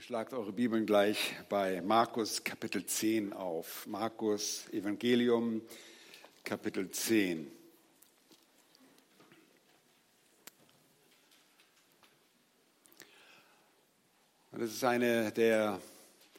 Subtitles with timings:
[0.00, 3.86] Bitte schlagt eure Bibeln gleich bei Markus Kapitel 10 auf.
[3.86, 5.60] Markus Evangelium
[6.42, 7.46] Kapitel 10.
[14.52, 15.82] Und das ist eine der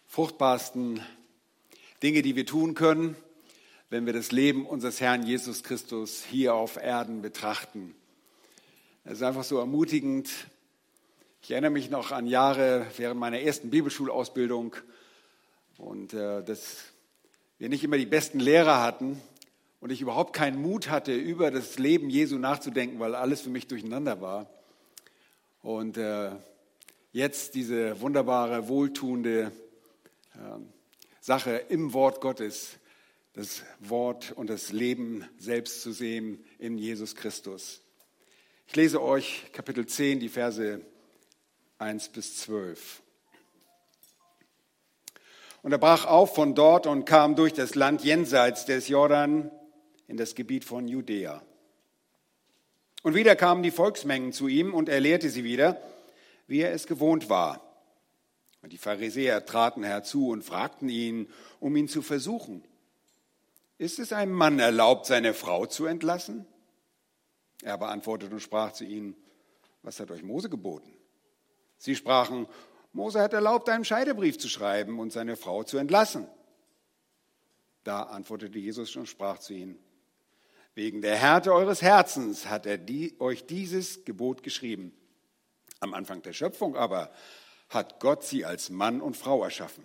[0.07, 0.99] fruchtbarsten
[2.01, 3.15] Dinge, die wir tun können,
[3.91, 7.93] wenn wir das Leben unseres Herrn Jesus Christus hier auf Erden betrachten.
[9.03, 10.31] Es ist einfach so ermutigend,
[11.43, 14.75] ich erinnere mich noch an Jahre während meiner ersten Bibelschulausbildung
[15.79, 16.77] und äh, dass
[17.57, 19.19] wir nicht immer die besten Lehrer hatten
[19.79, 23.65] und ich überhaupt keinen Mut hatte, über das Leben Jesu nachzudenken, weil alles für mich
[23.67, 24.51] durcheinander war.
[25.63, 26.29] Und äh,
[27.11, 29.51] jetzt diese wunderbare, wohltuende
[30.35, 30.37] äh,
[31.21, 32.77] Sache im Wort Gottes,
[33.33, 37.81] das Wort und das Leben selbst zu sehen in Jesus Christus.
[38.67, 40.81] Ich lese euch Kapitel 10, die Verse
[41.81, 43.01] 1 bis 12.
[45.63, 49.49] Und er brach auf von dort und kam durch das Land jenseits des Jordan
[50.07, 51.41] in das Gebiet von Judäa.
[53.01, 55.81] Und wieder kamen die Volksmengen zu ihm und er lehrte sie wieder,
[56.45, 57.61] wie er es gewohnt war.
[58.61, 62.63] Und die Pharisäer traten herzu und fragten ihn, um ihn zu versuchen.
[63.79, 66.45] Ist es einem Mann erlaubt, seine Frau zu entlassen?
[67.63, 69.15] Er beantwortete und sprach zu ihnen,
[69.81, 71.00] was hat euch Mose geboten?
[71.81, 72.45] Sie sprachen,
[72.93, 76.27] Mose hat erlaubt, einen Scheidebrief zu schreiben und seine Frau zu entlassen.
[77.83, 79.79] Da antwortete Jesus und sprach zu ihnen,
[80.75, 84.93] wegen der Härte eures Herzens hat er die, euch dieses Gebot geschrieben.
[85.79, 87.11] Am Anfang der Schöpfung aber
[87.69, 89.83] hat Gott sie als Mann und Frau erschaffen.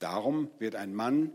[0.00, 1.32] Darum wird ein Mann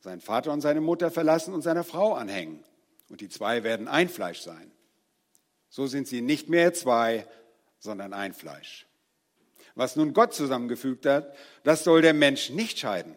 [0.00, 2.64] seinen Vater und seine Mutter verlassen und seiner Frau anhängen.
[3.08, 4.72] Und die zwei werden ein Fleisch sein.
[5.68, 7.28] So sind sie nicht mehr zwei,
[7.82, 8.86] sondern ein Fleisch.
[9.74, 13.16] Was nun Gott zusammengefügt hat, das soll der Mensch nicht scheiden.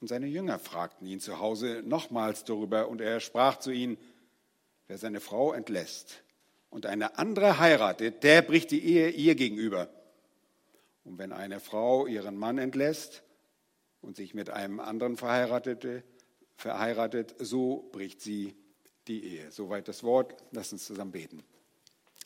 [0.00, 3.96] Und seine Jünger fragten ihn zu Hause nochmals darüber, und er sprach zu ihnen,
[4.88, 6.22] wer seine Frau entlässt
[6.68, 9.88] und eine andere heiratet, der bricht die Ehe ihr gegenüber.
[11.04, 13.22] Und wenn eine Frau ihren Mann entlässt
[14.00, 16.02] und sich mit einem anderen verheiratete,
[16.56, 18.56] verheiratet, so bricht sie
[19.06, 19.52] die Ehe.
[19.52, 20.34] Soweit das Wort.
[20.50, 21.44] Lass uns zusammen beten.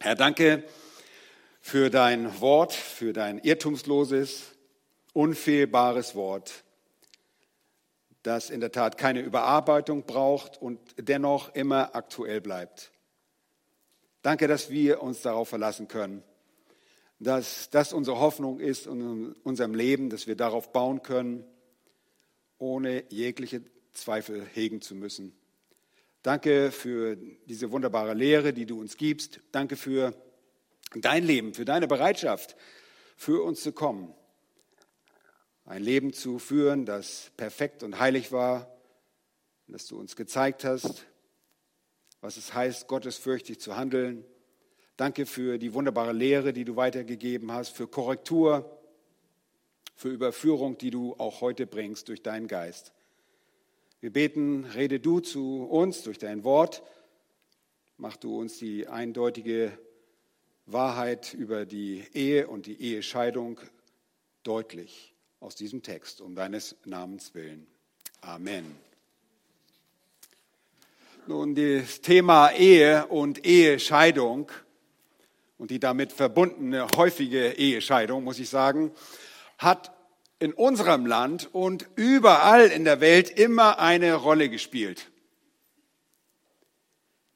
[0.03, 0.65] Herr, danke
[1.61, 4.45] für dein Wort, für dein irrtumsloses,
[5.13, 6.65] unfehlbares Wort,
[8.23, 12.93] das in der Tat keine Überarbeitung braucht und dennoch immer aktuell bleibt.
[14.23, 16.23] Danke, dass wir uns darauf verlassen können,
[17.19, 21.45] dass das unsere Hoffnung ist in unserem Leben, dass wir darauf bauen können,
[22.57, 23.61] ohne jegliche
[23.93, 25.39] Zweifel hegen zu müssen.
[26.23, 27.17] Danke für
[27.47, 29.41] diese wunderbare Lehre, die du uns gibst.
[29.53, 30.15] Danke für
[30.95, 32.57] dein Leben, für deine Bereitschaft,
[33.17, 34.15] für uns zu kommen.
[35.65, 38.71] Ein Leben zu führen, das perfekt und heilig war,
[39.67, 41.07] dass du uns gezeigt hast,
[42.21, 44.27] was es heißt, gottesfürchtig zu handeln.
[44.99, 48.79] Danke für die wunderbare Lehre, die du weitergegeben hast, für Korrektur,
[49.95, 52.93] für Überführung, die du auch heute bringst durch deinen Geist.
[54.03, 56.83] Wir beten, rede du zu uns durch dein Wort.
[57.99, 59.79] Mach du uns die eindeutige
[60.65, 63.61] Wahrheit über die Ehe und die Ehescheidung
[64.43, 67.67] deutlich aus diesem Text, um deines Namens willen.
[68.23, 68.75] Amen.
[71.27, 74.51] Nun, das Thema Ehe und Ehescheidung
[75.59, 78.93] und die damit verbundene häufige Ehescheidung, muss ich sagen,
[79.59, 79.93] hat
[80.41, 85.11] in unserem Land und überall in der Welt immer eine Rolle gespielt.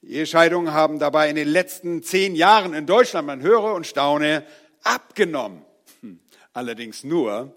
[0.01, 4.45] Die Ehescheidungen haben dabei in den letzten zehn Jahren in Deutschland, man höre und staune,
[4.83, 5.63] abgenommen.
[6.01, 6.19] Hm,
[6.55, 7.55] allerdings nur,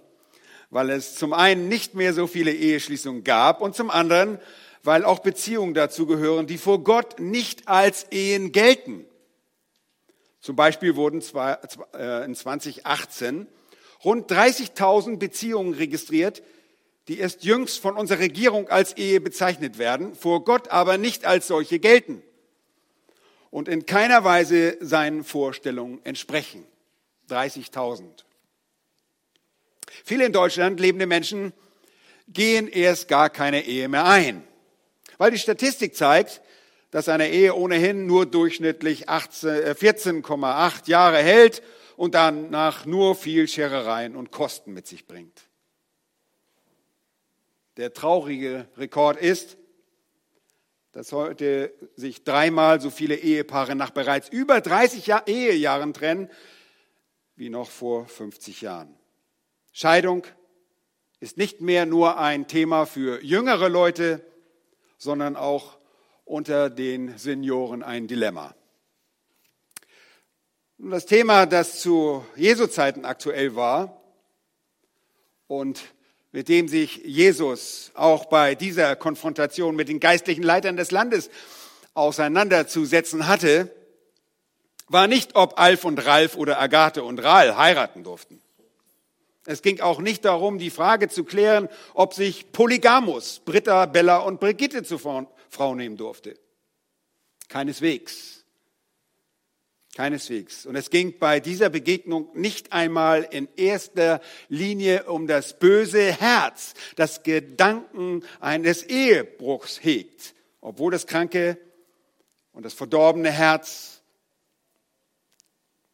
[0.69, 4.40] weil es zum einen nicht mehr so viele Eheschließungen gab und zum anderen,
[4.84, 9.06] weil auch Beziehungen dazu gehören, die vor Gott nicht als Ehen gelten.
[10.41, 11.22] Zum Beispiel wurden
[11.94, 13.47] äh, in 2018
[14.07, 16.41] rund 30.000 Beziehungen registriert,
[17.09, 21.47] die erst jüngst von unserer Regierung als Ehe bezeichnet werden, vor Gott aber nicht als
[21.47, 22.23] solche gelten
[23.51, 26.65] und in keiner Weise seinen Vorstellungen entsprechen.
[27.29, 28.03] 30.000.
[30.05, 31.51] Viele in Deutschland lebende Menschen
[32.29, 34.41] gehen erst gar keine Ehe mehr ein,
[35.17, 36.41] weil die Statistik zeigt,
[36.91, 41.61] dass eine Ehe ohnehin nur durchschnittlich 14,8 äh, Jahre hält
[41.97, 45.41] und danach nur viel Scherereien und Kosten mit sich bringt.
[47.76, 49.58] Der traurige Rekord ist,
[50.91, 56.29] dass heute sich dreimal so viele Ehepaare nach bereits über 30 Jahr Ehejahren trennen,
[57.35, 58.96] wie noch vor 50 Jahren.
[59.73, 60.23] Scheidung
[61.20, 64.23] ist nicht mehr nur ein Thema für jüngere Leute,
[64.97, 65.78] sondern auch
[66.26, 68.55] unter den Senioren ein Dilemma.
[70.79, 74.00] Das Thema, das zu Jesu Zeiten aktuell war
[75.47, 75.82] und
[76.32, 81.32] mit dem sich Jesus auch bei dieser Konfrontation mit den geistlichen Leitern des Landes
[81.96, 83.74] auseinanderzusetzen hatte,
[84.88, 88.40] war nicht, ob Alf und Ralf oder Agathe und Rahl heiraten durften.
[89.46, 94.40] Es ging auch nicht darum, die Frage zu klären, ob sich Polygamus, Britta, Bella und
[94.40, 96.38] Brigitte zur Frau nehmen durfte.
[97.50, 98.36] Keineswegs.
[99.97, 100.67] Keineswegs.
[100.67, 106.76] Und es ging bei dieser Begegnung nicht einmal in erster Linie um das böse Herz,
[106.97, 111.58] das Gedanken eines Ehebruchs hegt, obwohl das kranke
[112.52, 114.03] und das verdorbene Herz,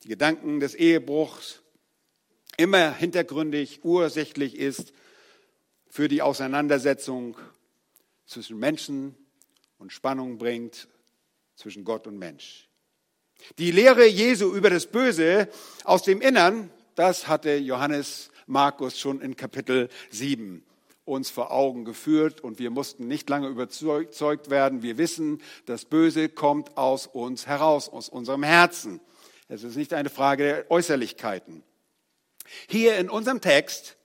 [0.04, 1.62] die Gedanken des Ehebruchs
[2.58, 4.92] immer hintergründig, ursächlich ist
[5.88, 7.38] für die Auseinandersetzung
[8.26, 9.16] zwischen Menschen
[9.78, 10.90] und Spannung bringt
[11.56, 12.68] zwischen Gott und Mensch.
[13.60, 15.48] Die Lehre Jesu über das Böse
[15.84, 20.64] aus dem Innern, das hatte Johannes Markus schon in Kapitel 7
[21.06, 24.84] uns vor Augen geführt und wir mussten nicht lange überzeugt werden.
[24.84, 29.02] Wir wissen, das Böse kommt aus uns heraus, aus unserem Herzen.
[29.50, 31.64] Es ist nicht eine Frage der Äußerlichkeiten.
[32.68, 33.98] Hier in unserem Text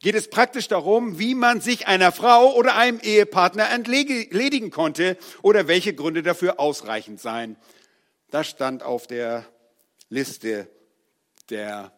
[0.00, 5.68] geht es praktisch darum, wie man sich einer Frau oder einem Ehepartner entledigen konnte oder
[5.68, 7.56] welche Gründe dafür ausreichend seien.
[8.32, 9.46] Das stand auf der
[10.08, 10.68] Liste
[11.50, 11.92] der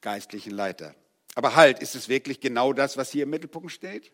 [0.00, 0.94] geistlichen Leiter.
[1.34, 4.10] Aber halt, ist es wirklich genau das, was hier im Mittelpunkt steht?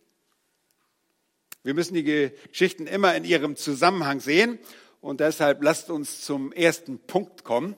[1.63, 4.59] Wir müssen die Geschichten immer in ihrem Zusammenhang sehen
[5.01, 7.77] und deshalb lasst uns zum ersten Punkt kommen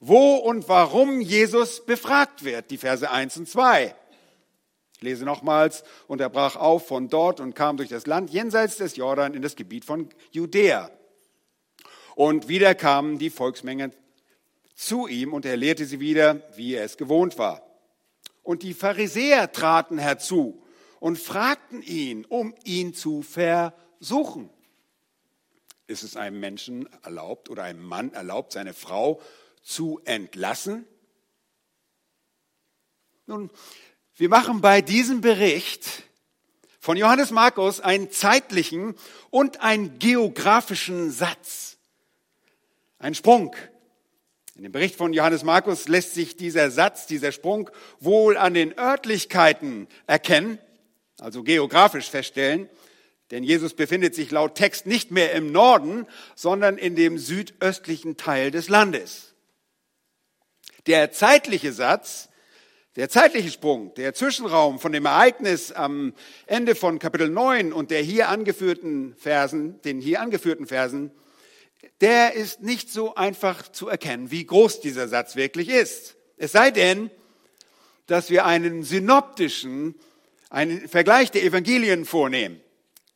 [0.00, 3.94] wo und warum Jesus befragt wird, die Verse 1 und 2.
[4.96, 8.76] Ich lese nochmals, und er brach auf von dort und kam durch das Land jenseits
[8.76, 10.90] des Jordan in das Gebiet von Judäa.
[12.16, 13.92] Und wieder kamen die Volksmengen
[14.74, 17.62] zu ihm und er lehrte sie wieder, wie er es gewohnt war.
[18.42, 20.62] Und die Pharisäer traten herzu
[20.98, 24.48] und fragten ihn, um ihn zu versuchen.
[25.88, 29.20] Ist es einem Menschen erlaubt oder einem Mann erlaubt, seine Frau
[29.62, 30.86] zu entlassen?
[33.26, 33.50] Nun,
[34.14, 36.04] wir machen bei diesem Bericht
[36.80, 38.94] von Johannes Markus einen zeitlichen
[39.28, 41.75] und einen geografischen Satz.
[42.98, 43.54] Ein Sprung.
[44.56, 47.70] In dem Bericht von Johannes Markus lässt sich dieser Satz, dieser Sprung
[48.00, 50.58] wohl an den Örtlichkeiten erkennen,
[51.18, 52.70] also geografisch feststellen,
[53.30, 56.06] denn Jesus befindet sich laut Text nicht mehr im Norden,
[56.36, 59.34] sondern in dem südöstlichen Teil des Landes.
[60.86, 62.30] Der zeitliche Satz,
[62.94, 66.14] der zeitliche Sprung, der Zwischenraum von dem Ereignis am
[66.46, 71.10] Ende von Kapitel 9 und der hier angeführten Versen, den hier angeführten Versen,
[72.00, 76.16] der ist nicht so einfach zu erkennen, wie groß dieser Satz wirklich ist.
[76.36, 77.10] Es sei denn,
[78.06, 79.94] dass wir einen synoptischen,
[80.50, 82.60] einen Vergleich der Evangelien vornehmen.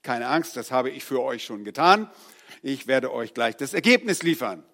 [0.03, 2.11] Keine Angst, das habe ich für euch schon getan.
[2.63, 4.65] Ich werde euch gleich das Ergebnis liefern.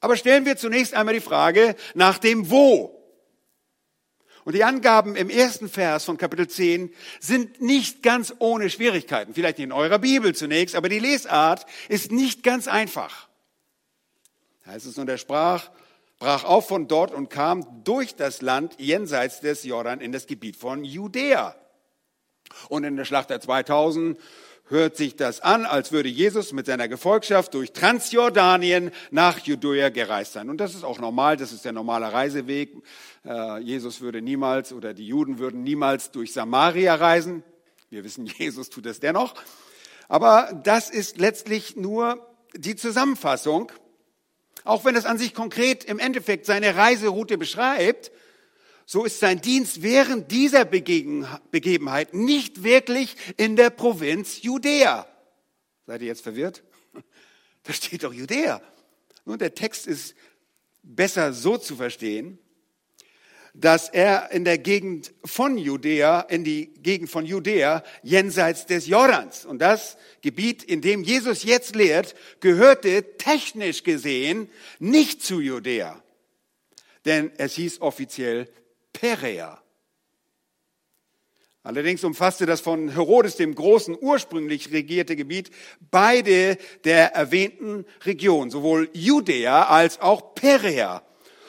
[0.00, 2.97] Aber stellen wir zunächst einmal die Frage nach dem Wo.
[4.48, 6.90] Und die Angaben im ersten Vers von Kapitel 10
[7.20, 9.34] sind nicht ganz ohne Schwierigkeiten.
[9.34, 13.28] Vielleicht in eurer Bibel zunächst, aber die Lesart ist nicht ganz einfach.
[14.64, 15.70] Da heißt es nun, der sprach,
[16.18, 20.56] brach auf von dort und kam durch das Land jenseits des Jordan in das Gebiet
[20.56, 21.54] von Judäa.
[22.70, 24.18] Und in der Schlacht der 2000
[24.70, 30.34] hört sich das an, als würde Jesus mit seiner Gefolgschaft durch Transjordanien nach Judäa gereist
[30.34, 30.50] sein.
[30.50, 32.74] Und das ist auch normal, das ist der normale Reiseweg.
[33.24, 37.42] Äh, Jesus würde niemals oder die Juden würden niemals durch Samaria reisen.
[37.90, 39.34] Wir wissen, Jesus tut es dennoch.
[40.08, 43.72] Aber das ist letztlich nur die Zusammenfassung.
[44.64, 48.10] Auch wenn es an sich konkret im Endeffekt seine Reiseroute beschreibt,
[48.90, 55.06] so ist sein Dienst während dieser Begebenheit nicht wirklich in der Provinz Judäa.
[55.86, 56.64] Seid ihr jetzt verwirrt?
[57.64, 58.62] Da steht doch Judäa.
[59.26, 60.14] Nun, der Text ist
[60.82, 62.38] besser so zu verstehen,
[63.52, 69.44] dass er in der Gegend von Judäa, in die Gegend von Judäa, jenseits des Jordans.
[69.44, 76.02] Und das Gebiet, in dem Jesus jetzt lehrt, gehörte technisch gesehen nicht zu Judäa.
[77.04, 78.48] Denn es hieß offiziell
[79.00, 79.62] Perea.
[81.62, 85.50] Allerdings umfasste das von Herodes dem Großen ursprünglich regierte Gebiet
[85.92, 91.04] beide der erwähnten Regionen, sowohl Judäa als auch Perea.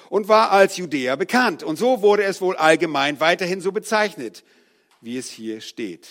[0.10, 1.64] und war als Judäer bekannt.
[1.64, 4.44] Und so wurde es wohl allgemein weiterhin so bezeichnet,
[5.02, 6.08] wie es hier steht.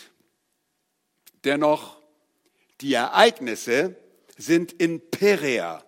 [1.44, 2.00] Dennoch,
[2.80, 3.96] die Ereignisse
[4.36, 5.84] sind in Perea.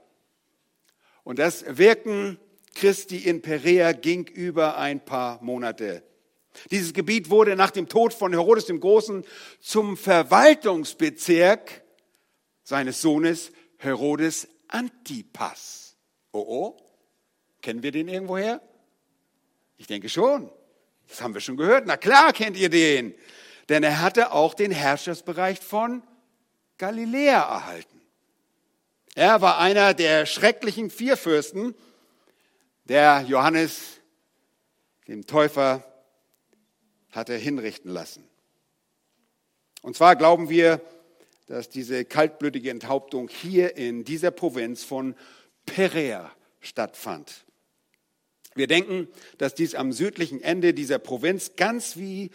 [1.23, 2.39] Und das Wirken
[2.75, 6.03] Christi in Perea ging über ein paar Monate.
[6.71, 9.25] Dieses Gebiet wurde nach dem Tod von Herodes dem Großen
[9.61, 11.83] zum Verwaltungsbezirk
[12.63, 15.97] seines Sohnes Herodes Antipas.
[16.33, 16.77] Oh oh,
[17.63, 18.61] kennen wir den irgendwoher?
[19.79, 20.51] Ich denke schon.
[21.09, 21.87] Das haben wir schon gehört.
[21.87, 23.15] Na klar kennt ihr den.
[23.69, 26.03] Denn er hatte auch den Herrschaftsbereich von
[26.79, 28.01] Galiläa erhalten.
[29.15, 31.75] Er war einer der schrecklichen vier Fürsten,
[32.91, 34.01] der Johannes,
[35.07, 35.85] dem Täufer,
[37.13, 38.29] hatte hinrichten lassen.
[39.81, 40.81] Und zwar glauben wir,
[41.47, 45.15] dass diese kaltblütige Enthauptung hier in dieser Provinz von
[45.67, 47.47] Perea stattfand.
[48.57, 49.07] Wir denken,
[49.39, 52.31] dass dies am südlichen Ende dieser Provinz, ganz wie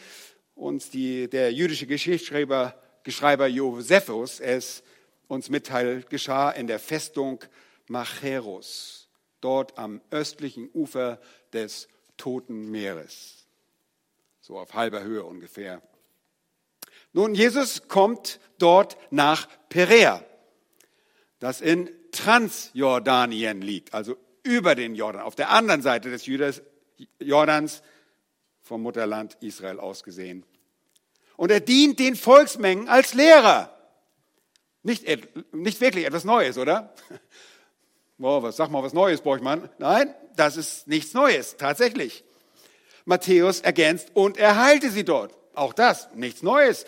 [0.55, 4.81] uns die, der jüdische Geschichtsschreiber Geschreiber Josephus es
[5.27, 7.43] uns mitteilt, geschah in der Festung
[7.87, 9.04] Macheros,
[9.45, 11.19] dort am östlichen Ufer
[11.53, 11.87] des
[12.17, 13.45] Toten Meeres,
[14.41, 15.83] so auf halber Höhe ungefähr.
[17.13, 20.25] Nun, Jesus kommt dort nach Perea,
[21.37, 26.25] das in Transjordanien liegt, also über den Jordan, auf der anderen Seite des
[27.19, 27.83] Jordans,
[28.63, 30.43] vom Mutterland Israel aus gesehen.
[31.37, 33.71] Und er dient den Volksmengen als Lehrer.
[34.81, 35.05] Nicht,
[35.53, 36.95] nicht wirklich etwas Neues, oder?
[38.17, 39.69] Boah, was, sag mal was Neues, Borchmann.
[39.77, 42.23] Nein, das ist nichts Neues, tatsächlich.
[43.03, 45.35] Matthäus ergänzt, und er heilte sie dort.
[45.53, 46.85] Auch das, nichts Neues.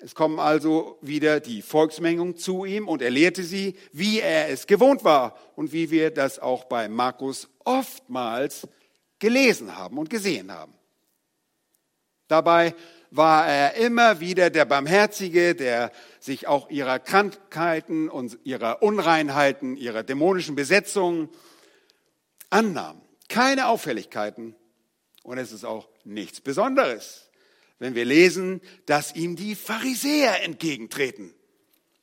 [0.00, 4.66] Es kommen also wieder die Volksmengen zu ihm und er lehrte sie, wie er es
[4.66, 8.66] gewohnt war und wie wir das auch bei Markus oftmals
[9.20, 10.74] gelesen haben und gesehen haben.
[12.26, 12.74] Dabei
[13.14, 20.02] war er immer wieder der Barmherzige, der sich auch ihrer Krankheiten und ihrer Unreinheiten, ihrer
[20.02, 21.28] dämonischen Besetzungen
[22.48, 23.02] annahm.
[23.28, 24.56] Keine Auffälligkeiten
[25.22, 27.30] und es ist auch nichts Besonderes,
[27.78, 31.34] wenn wir lesen, dass ihm die Pharisäer entgegentreten.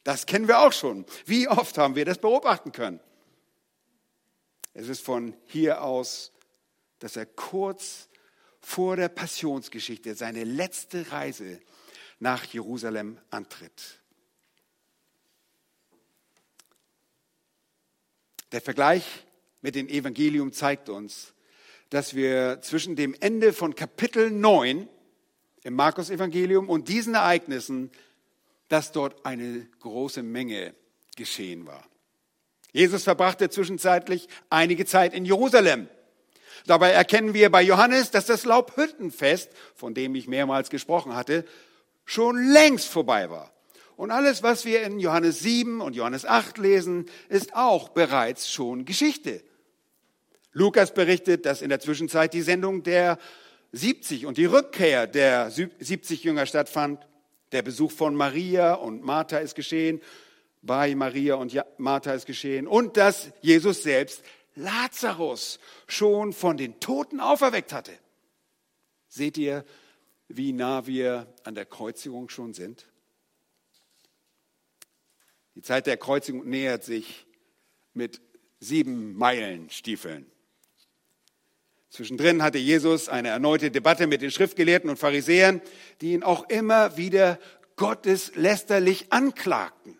[0.04, 1.06] Das kennen wir auch schon.
[1.26, 3.00] Wie oft haben wir das beobachten können?
[4.76, 6.34] Es ist von hier aus,
[7.00, 8.09] dass er kurz
[8.70, 11.60] vor der Passionsgeschichte seine letzte Reise
[12.20, 14.00] nach Jerusalem antritt.
[18.52, 19.26] Der Vergleich
[19.62, 21.34] mit dem Evangelium zeigt uns,
[21.90, 24.88] dass wir zwischen dem Ende von Kapitel 9
[25.64, 27.90] im Markus Evangelium und diesen Ereignissen,
[28.68, 30.76] dass dort eine große Menge
[31.16, 31.90] geschehen war.
[32.72, 35.90] Jesus verbrachte zwischenzeitlich einige Zeit in Jerusalem.
[36.66, 41.46] Dabei erkennen wir bei Johannes, dass das Laubhüttenfest, von dem ich mehrmals gesprochen hatte,
[42.06, 43.52] schon längst vorbei war.
[43.96, 48.86] Und alles, was wir in Johannes 7 und Johannes 8 lesen, ist auch bereits schon
[48.86, 49.44] Geschichte.
[50.54, 53.18] Lukas berichtet, dass in der Zwischenzeit die Sendung der
[53.72, 57.06] 70 und die Rückkehr der 70 Jünger stattfand.
[57.52, 60.02] Der Besuch von Maria und Martha ist geschehen,
[60.62, 64.24] bei Maria und Martha ist geschehen und dass Jesus selbst
[64.60, 67.98] Lazarus schon von den Toten auferweckt hatte.
[69.08, 69.66] Seht ihr,
[70.28, 72.86] wie nah wir an der Kreuzigung schon sind?
[75.56, 77.26] Die Zeit der Kreuzigung nähert sich
[77.94, 78.22] mit
[78.60, 80.30] sieben Meilenstiefeln.
[81.90, 85.62] Zwischendrin hatte Jesus eine erneute Debatte mit den Schriftgelehrten und Pharisäern,
[86.02, 87.40] die ihn auch immer wieder
[87.78, 90.00] gotteslästerlich anklagten.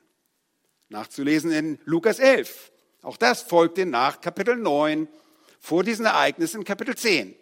[0.90, 2.69] Nachzulesen in Lukas 11.
[3.02, 5.08] Auch das folgte nach Kapitel 9
[5.60, 7.36] vor diesen Ereignissen Kapitel 10.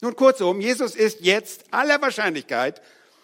[0.00, 2.80] Nun kurzum, Jesus ist jetzt aller Wahrscheinlichkeit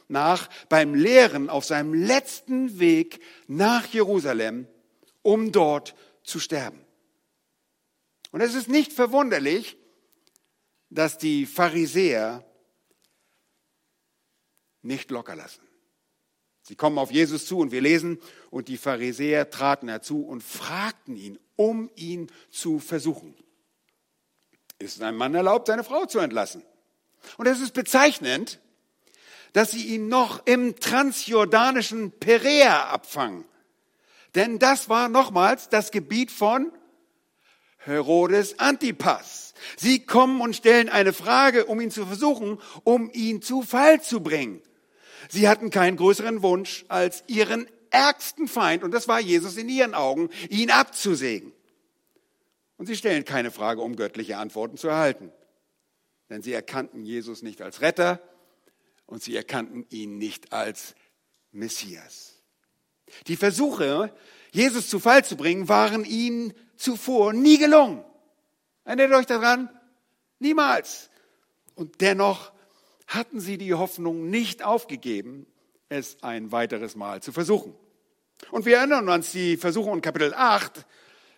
[0.09, 4.67] nach beim Lehren auf seinem letzten Weg nach Jerusalem,
[5.23, 6.85] um dort zu sterben.
[8.31, 9.77] Und es ist nicht verwunderlich,
[10.91, 12.45] dass die Pharisäer
[14.83, 15.66] nicht locker lassen.
[16.67, 18.19] Sie kommen auf Jesus zu und wir lesen,
[18.51, 23.37] und die Pharisäer traten herzu und fragten ihn, um ihn zu versuchen.
[24.81, 26.65] Ist es einem Mann erlaubt, seine Frau zu entlassen?
[27.37, 28.59] Und es ist bezeichnend,
[29.53, 33.45] dass sie ihn noch im transjordanischen Perea abfangen.
[34.35, 36.73] Denn das war nochmals das Gebiet von
[37.79, 39.55] Herodes Antipas.
[39.77, 44.21] Sie kommen und stellen eine Frage, um ihn zu versuchen, um ihn zu Fall zu
[44.21, 44.61] bringen.
[45.29, 49.95] Sie hatten keinen größeren Wunsch, als ihren ärgsten Feind, und das war Jesus in ihren
[49.95, 51.53] Augen, ihn abzusägen.
[52.77, 55.33] Und sie stellen keine Frage, um göttliche Antworten zu erhalten.
[56.29, 58.21] Denn sie erkannten Jesus nicht als Retter
[59.07, 60.95] und sie erkannten ihn nicht als
[61.53, 62.43] Messias.
[63.29, 64.13] Die Versuche,
[64.53, 68.05] Jesus zu Fall zu bringen, waren ihnen zuvor nie gelungen.
[68.85, 69.71] Erinnert euch daran?
[70.39, 71.09] Niemals.
[71.75, 72.53] Und dennoch
[73.07, 75.47] hatten sie die Hoffnung nicht aufgegeben,
[75.89, 77.75] es ein weiteres Mal zu versuchen.
[78.51, 80.85] Und wir erinnern uns die Versuche in Kapitel 8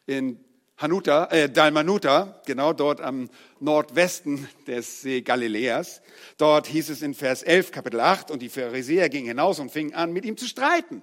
[0.07, 0.43] in
[0.79, 6.03] Hanuta, äh, Dalmanuta, genau dort am Nordwesten des See Galiläas.
[6.37, 9.95] Dort hieß es in Vers 11, Kapitel 8, und die Pharisäer gingen hinaus und fingen
[9.95, 11.03] an, mit ihm zu streiten,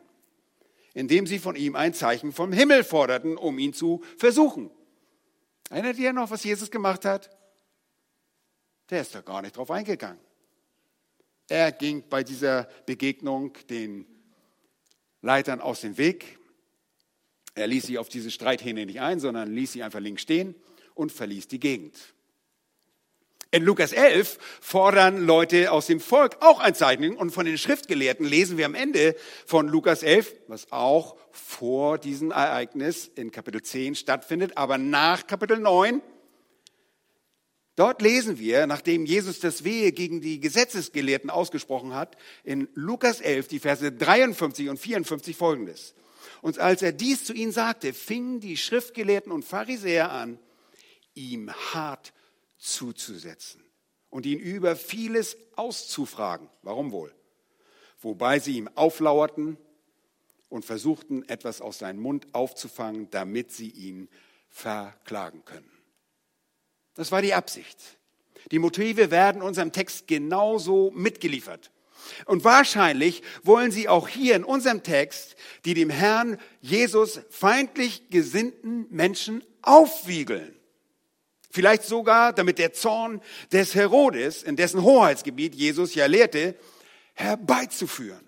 [0.93, 4.71] indem sie von ihm ein Zeichen vom Himmel forderten, um ihn zu versuchen.
[5.69, 7.29] Erinnert ihr noch, was Jesus gemacht hat?
[8.89, 10.24] Der ist da gar nicht drauf eingegangen.
[11.47, 14.05] Er ging bei dieser Begegnung den
[15.21, 16.39] Leitern aus dem Weg.
[17.53, 20.55] Er ließ sie auf diese Streithähne nicht ein, sondern ließ sie einfach links stehen
[20.93, 21.95] und verließ die Gegend.
[23.51, 28.25] In Lukas 11 fordern Leute aus dem Volk auch ein Zeichen und von den Schriftgelehrten
[28.25, 33.95] lesen wir am Ende von Lukas 11, was auch vor diesem Ereignis in Kapitel 10
[33.95, 36.01] stattfindet, aber nach Kapitel 9
[37.75, 43.49] Dort lesen wir, nachdem Jesus das Wehe gegen die Gesetzesgelehrten ausgesprochen hat, in Lukas 11,
[43.49, 45.93] die Verse 53 und 54 folgendes.
[46.41, 50.39] Und als er dies zu ihnen sagte, fingen die Schriftgelehrten und Pharisäer an,
[51.15, 52.13] ihm hart
[52.57, 53.61] zuzusetzen
[54.09, 56.49] und ihn über vieles auszufragen.
[56.61, 57.13] Warum wohl?
[57.99, 59.57] Wobei sie ihm auflauerten
[60.47, 64.07] und versuchten, etwas aus seinem Mund aufzufangen, damit sie ihn
[64.49, 65.74] verklagen können.
[66.95, 67.77] Das war die Absicht.
[68.51, 71.71] Die Motive werden unserem Text genauso mitgeliefert.
[72.25, 75.35] Und wahrscheinlich wollen sie auch hier in unserem Text
[75.65, 80.55] die dem Herrn Jesus feindlich gesinnten Menschen aufwiegeln.
[81.49, 83.21] Vielleicht sogar, damit der Zorn
[83.51, 86.55] des Herodes, in dessen Hoheitsgebiet Jesus ja lehrte,
[87.13, 88.25] herbeizuführen.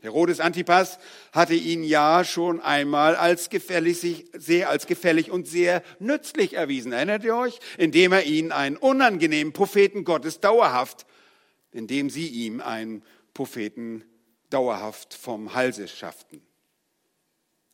[0.00, 0.98] Herodes Antipas
[1.32, 6.92] hatte ihn ja schon einmal als gefährlich, sehr als gefällig und sehr nützlich erwiesen.
[6.92, 7.58] Erinnert ihr euch?
[7.78, 11.04] Indem er ihn einen unangenehmen Propheten Gottes dauerhaft,
[11.72, 13.02] indem sie ihm einen
[13.34, 14.04] Propheten
[14.50, 16.42] dauerhaft vom Halse schafften.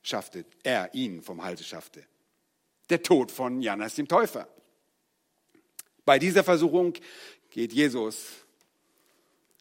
[0.02, 2.04] Schaffte, er ihn vom Halse schaffte.
[2.88, 4.48] Der Tod von Jannas dem Täufer.
[6.04, 6.94] Bei dieser Versuchung
[7.50, 8.43] geht Jesus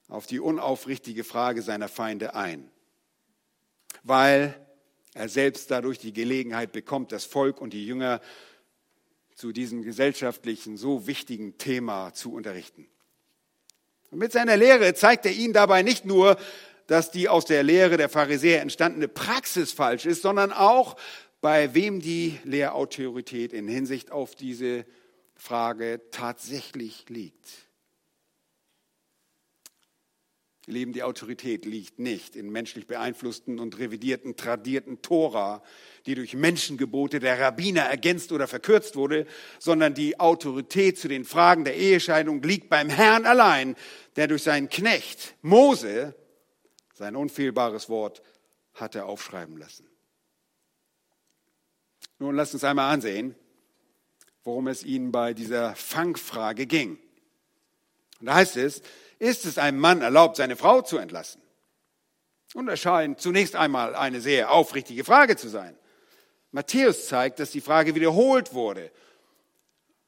[0.07, 2.69] auf die unaufrichtige Frage seiner Feinde ein,
[4.03, 4.59] weil
[5.13, 8.21] er selbst dadurch die Gelegenheit bekommt, das Volk und die Jünger
[9.35, 12.87] zu diesem gesellschaftlichen, so wichtigen Thema zu unterrichten.
[14.11, 16.37] Und mit seiner Lehre zeigt er ihnen dabei nicht nur,
[16.87, 20.95] dass die aus der Lehre der Pharisäer entstandene Praxis falsch ist, sondern auch,
[21.41, 24.85] bei wem die Lehrautorität in Hinsicht auf diese
[25.35, 27.49] Frage tatsächlich liegt.
[30.65, 35.61] Leben, die Autorität liegt nicht in menschlich beeinflussten und revidierten, tradierten Tora,
[36.05, 39.27] die durch Menschengebote der Rabbiner ergänzt oder verkürzt wurde,
[39.59, 43.75] sondern die Autorität zu den Fragen der Ehescheidung liegt beim Herrn allein,
[44.15, 46.15] der durch seinen Knecht Mose
[46.93, 48.21] sein unfehlbares Wort
[48.73, 49.85] hatte aufschreiben lassen.
[52.19, 53.35] Nun lasst uns einmal ansehen,
[54.45, 56.99] worum es ihnen bei dieser Fangfrage ging.
[58.21, 58.81] Und da heißt es,
[59.19, 61.41] ist es einem Mann erlaubt, seine Frau zu entlassen?
[62.53, 65.75] Und das scheint zunächst einmal eine sehr aufrichtige Frage zu sein.
[66.51, 68.91] Matthäus zeigt, dass die Frage wiederholt wurde.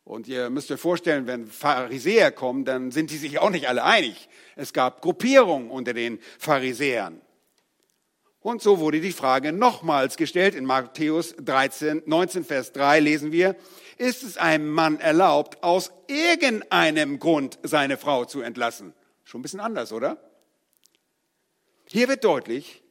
[0.04, 3.84] Und ihr müsst euch vorstellen, wenn Pharisäer kommen, dann sind die sich auch nicht alle
[3.84, 4.30] einig.
[4.56, 7.20] Es gab Gruppierungen unter den Pharisäern.
[8.46, 10.54] Und so wurde die Frage nochmals gestellt.
[10.54, 13.56] In Matthäus 13, 19, Vers 3 lesen wir,
[13.98, 18.94] ist es einem Mann erlaubt, aus irgendeinem Grund seine Frau zu entlassen?
[19.24, 20.20] Schon ein bisschen anders, oder?
[21.88, 22.84] Hier wird deutlich,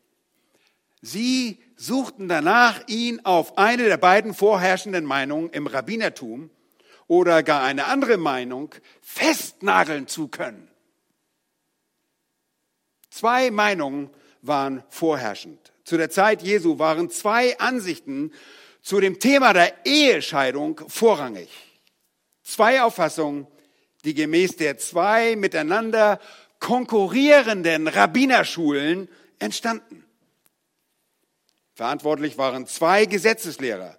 [1.02, 6.50] sie suchten danach, ihn auf eine der beiden vorherrschenden Meinungen im Rabbinertum
[7.06, 10.68] oder gar eine andere Meinung festnageln zu können.
[13.08, 14.10] Zwei Meinungen
[14.46, 15.72] waren vorherrschend.
[15.84, 18.32] Zu der Zeit Jesu waren zwei Ansichten
[18.82, 21.50] zu dem Thema der Ehescheidung vorrangig.
[22.42, 23.46] Zwei Auffassungen,
[24.04, 26.20] die gemäß der zwei miteinander
[26.60, 30.04] konkurrierenden Rabbinerschulen entstanden.
[31.74, 33.98] Verantwortlich waren zwei Gesetzeslehrer,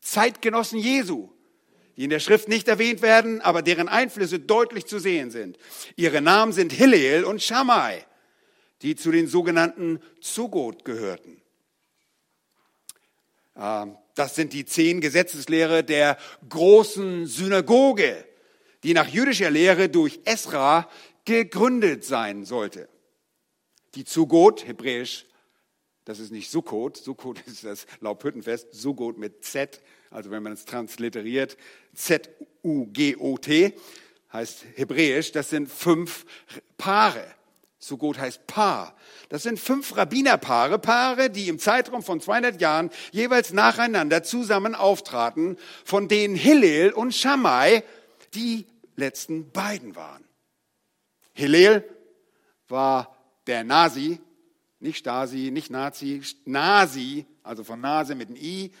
[0.00, 1.30] Zeitgenossen Jesu,
[1.96, 5.56] die in der Schrift nicht erwähnt werden, aber deren Einflüsse deutlich zu sehen sind.
[5.96, 8.04] Ihre Namen sind Hillel und Shammai,
[8.82, 11.40] die zu den sogenannten Zugot gehörten.
[13.56, 18.24] Ähm, das sind die zehn Gesetzeslehre der großen Synagoge,
[18.82, 20.88] die nach jüdischer Lehre durch Esra
[21.24, 22.88] gegründet sein sollte.
[23.94, 25.26] Die Zugot, hebräisch,
[26.04, 30.64] das ist nicht Sukkot, Sukkot ist das Laubhüttenfest, Sukkot mit Z, also wenn man es
[30.64, 31.56] transliteriert,
[31.94, 33.74] Z-U-G-O-T,
[34.32, 36.26] heißt hebräisch, das sind fünf
[36.76, 37.24] Paare.
[37.84, 38.96] Sukkot heißt Paar.
[39.28, 45.58] Das sind fünf Rabbinerpaare, Paare, die im Zeitraum von 200 Jahren jeweils nacheinander zusammen auftraten,
[45.84, 47.84] von denen Hillel und Shammai
[48.32, 48.66] die
[48.96, 50.24] letzten beiden waren.
[51.34, 51.84] Hillel
[52.68, 53.14] war
[53.46, 54.18] der Nasi,
[54.80, 58.72] nicht Stasi, nicht Nazi, Nasi, also von Nase mit einem I,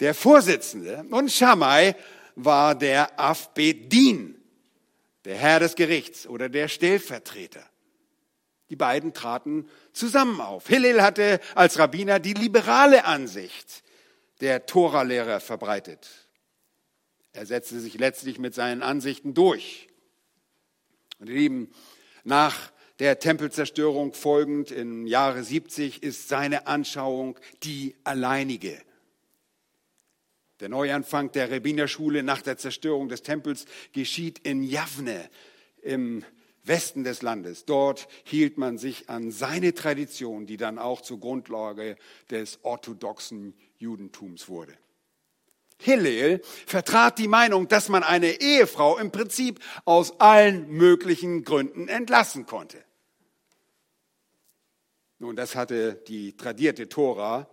[0.00, 1.04] der Vorsitzende.
[1.08, 1.94] Und Shammai
[2.34, 4.42] war der Afbedin,
[5.24, 7.64] der Herr des Gerichts oder der Stellvertreter.
[8.70, 10.66] Die beiden traten zusammen auf.
[10.66, 13.82] Hillel hatte als Rabbiner die liberale Ansicht
[14.40, 16.08] der Toralehrer verbreitet.
[17.32, 19.88] Er setzte sich letztlich mit seinen Ansichten durch.
[21.18, 21.74] Und ihr Lieben,
[22.22, 28.80] nach der Tempelzerstörung folgend im Jahre 70 ist seine Anschauung die alleinige.
[30.60, 35.28] Der Neuanfang der Rabbinerschule nach der Zerstörung des Tempels geschieht in Javne
[35.82, 36.24] im
[36.64, 37.64] Westen des Landes.
[37.64, 41.96] Dort hielt man sich an seine Tradition, die dann auch zur Grundlage
[42.30, 44.74] des orthodoxen Judentums wurde.
[45.78, 52.46] Hillel vertrat die Meinung, dass man eine Ehefrau im Prinzip aus allen möglichen Gründen entlassen
[52.46, 52.82] konnte.
[55.18, 57.48] Nun, das hatte die tradierte Tora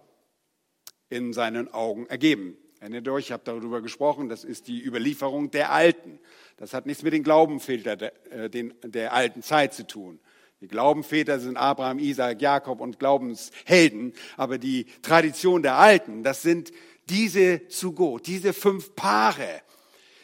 [1.10, 2.58] in seinen Augen ergeben.
[2.82, 6.18] Erinnert euch, ich habe darüber gesprochen, das ist die Überlieferung der Alten.
[6.58, 10.20] Das hat nichts mit den Glaubenvätern der, äh, der alten Zeit zu tun.
[10.62, 16.72] Die Glaubenväter sind Abraham, Isaac, Jakob und Glaubenshelden, aber die Tradition der Alten, das sind
[17.08, 19.62] diese Zugo, diese fünf Paare,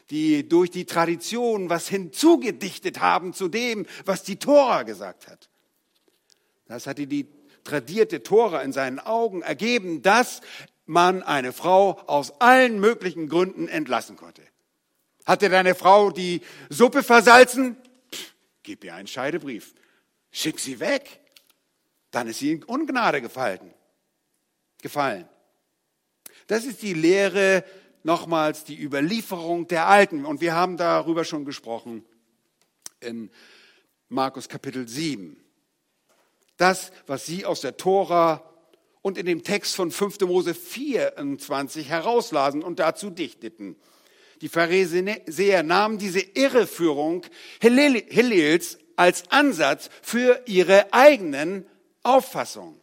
[0.10, 5.52] die durch die Tradition was hinzugedichtet haben zu dem, was die Tora gesagt hat.
[6.66, 7.28] Das hatte die
[7.64, 10.42] tradierte Tora in seinen Augen ergeben, dass
[10.88, 14.42] man eine Frau aus allen möglichen Gründen entlassen konnte.
[15.26, 17.76] Hat dir deine Frau die Suppe versalzen?
[18.14, 19.74] Pff, gib ihr einen Scheidebrief.
[20.32, 21.20] Schick sie weg.
[22.12, 23.74] Dann ist sie in Ungnade gefallen.
[24.82, 25.28] gefallen.
[26.48, 27.66] Das ist die Lehre,
[28.04, 30.26] nochmals die Überlieferung der Alten.
[30.26, 32.06] Und wir haben darüber schon gesprochen
[33.02, 33.30] in
[34.08, 35.44] Markus Kapitel 7.
[36.56, 38.42] Das, was sie aus der Tora
[39.08, 40.20] und in dem Text von 5.
[40.22, 43.78] Mose 24 herauslasen und dazu dichteten.
[44.42, 47.26] Die Pharisäer nahmen diese Irreführung
[47.62, 51.66] Hillels als Ansatz für ihre eigenen
[52.04, 52.82] Auffassungen.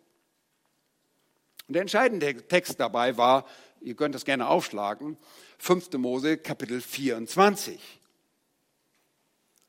[1.69, 3.45] Und der entscheidende Text dabei war,
[3.83, 5.19] ihr könnt das gerne aufschlagen,
[5.59, 5.93] 5.
[5.99, 7.79] Mose Kapitel 24.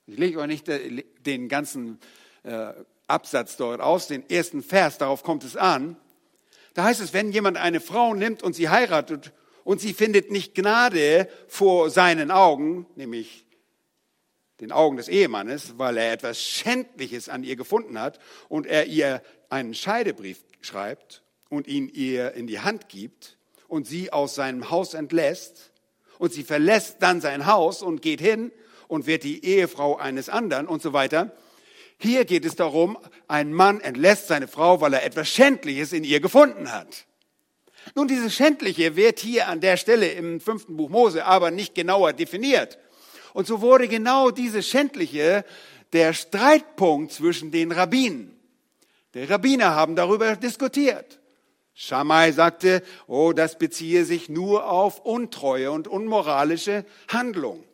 [0.08, 2.00] Ich lege euch nicht den ganzen
[2.44, 2.72] äh,
[3.08, 5.98] Absatz dort aus, den ersten Vers, darauf kommt es an.
[6.75, 9.31] Da heißt es, wenn jemand eine Frau nimmt und sie heiratet
[9.63, 13.45] und sie findet nicht Gnade vor seinen Augen, nämlich
[14.59, 19.21] den Augen des Ehemannes, weil er etwas Schändliches an ihr gefunden hat und er ihr
[19.49, 23.38] einen Scheidebrief schreibt und ihn ihr in die Hand gibt
[23.69, 25.71] und sie aus seinem Haus entlässt
[26.19, 28.51] und sie verlässt dann sein Haus und geht hin
[28.89, 31.31] und wird die Ehefrau eines anderen und so weiter,
[31.97, 36.19] hier geht es darum, ein Mann entlässt seine Frau, weil er etwas Schändliches in ihr
[36.19, 37.05] gefunden hat.
[37.93, 42.13] Nun, dieses Schändliche wird hier an der Stelle im fünften Buch Mose aber nicht genauer
[42.13, 42.79] definiert.
[43.34, 45.45] Und so wurde genau dieses Schändliche
[45.93, 48.31] der Streitpunkt zwischen den Rabbinen.
[49.13, 51.19] Die Rabbiner haben darüber diskutiert.
[51.73, 57.64] Shammai sagte, oh, das beziehe sich nur auf Untreue und unmoralische Handlung.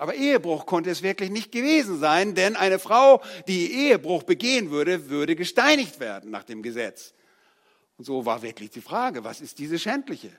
[0.00, 5.10] Aber Ehebruch konnte es wirklich nicht gewesen sein, denn eine Frau, die Ehebruch begehen würde,
[5.10, 7.12] würde gesteinigt werden nach dem Gesetz.
[7.98, 10.30] Und so war wirklich die Frage, was ist diese schändliche?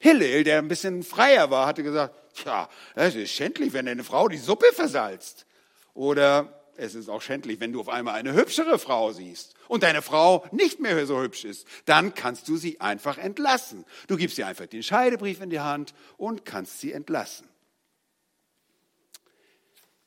[0.00, 4.26] Hillel, der ein bisschen freier war, hatte gesagt, tja, es ist schändlich, wenn eine Frau
[4.26, 5.46] die Suppe versalzt.
[5.94, 10.02] Oder es ist auch schändlich, wenn du auf einmal eine hübschere Frau siehst und deine
[10.02, 13.84] Frau nicht mehr so hübsch ist, dann kannst du sie einfach entlassen.
[14.08, 17.46] Du gibst ihr einfach den Scheidebrief in die Hand und kannst sie entlassen.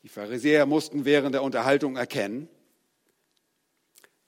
[0.04, 2.50] Die Pharisäer mussten während der Unterhaltung erkennen,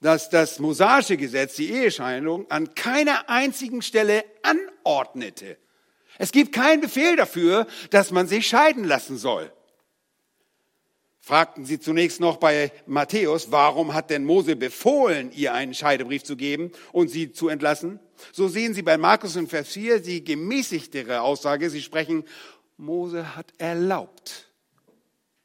[0.00, 5.56] dass das mosaische Gesetz die Ehescheidung an keiner einzigen Stelle anordnete.
[6.18, 9.52] Es gibt keinen Befehl dafür, dass man sich scheiden lassen soll.
[11.20, 16.36] fragten sie zunächst noch bei Matthäus, warum hat denn Mose befohlen, ihr einen Scheidebrief zu
[16.36, 17.98] geben und sie zu entlassen?
[18.30, 21.70] So sehen sie bei Markus in Vers 4 die gemäßigtere Aussage.
[21.70, 22.24] Sie sprechen,
[22.76, 24.53] Mose hat erlaubt,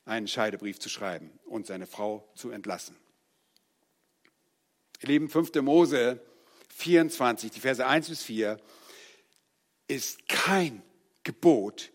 [0.10, 2.96] einen Scheidebrief zu schreiben und seine Frau zu entlassen.
[5.02, 5.56] Ihr Lieben, 5.
[5.62, 6.20] Mose
[6.76, 8.60] 24, die Verse 1 bis 4,
[9.88, 10.82] ist kein
[11.24, 11.92] Gebot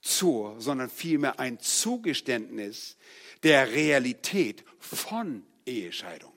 [0.00, 2.96] zur, sondern vielmehr ein Zugeständnis
[3.42, 6.32] der Realität von Ehescheidung.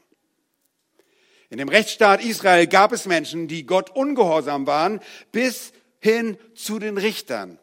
[1.50, 5.00] In dem Rechtsstaat Israel gab es Menschen, die Gott ungehorsam waren,
[5.32, 7.60] bis hin zu den Richtern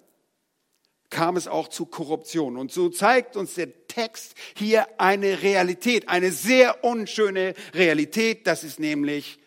[1.15, 2.57] kam es auch zu Korruption.
[2.57, 8.81] Und so zeigt uns der Text hier eine Realität, eine sehr unschöne Realität, dass es
[8.81, 9.39] nämlich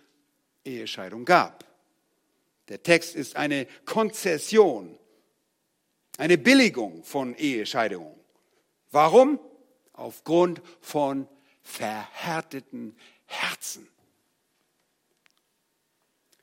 [0.63, 1.65] Ehescheidung gab.
[2.69, 4.97] Der Text ist eine Konzession,
[6.17, 8.17] eine Billigung von Ehescheidung.
[8.89, 9.37] Warum?
[9.91, 11.27] Aufgrund von
[11.63, 13.89] verhärteten Herzen,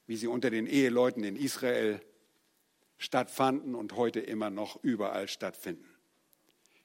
[0.07, 2.03] wie sie unter den Eheleuten in Israel
[3.05, 5.89] stattfanden und heute immer noch überall stattfinden.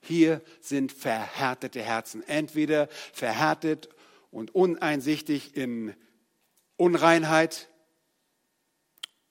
[0.01, 3.89] Hier sind verhärtete Herzen, entweder verhärtet
[4.31, 5.95] und uneinsichtig in
[6.77, 7.69] Unreinheit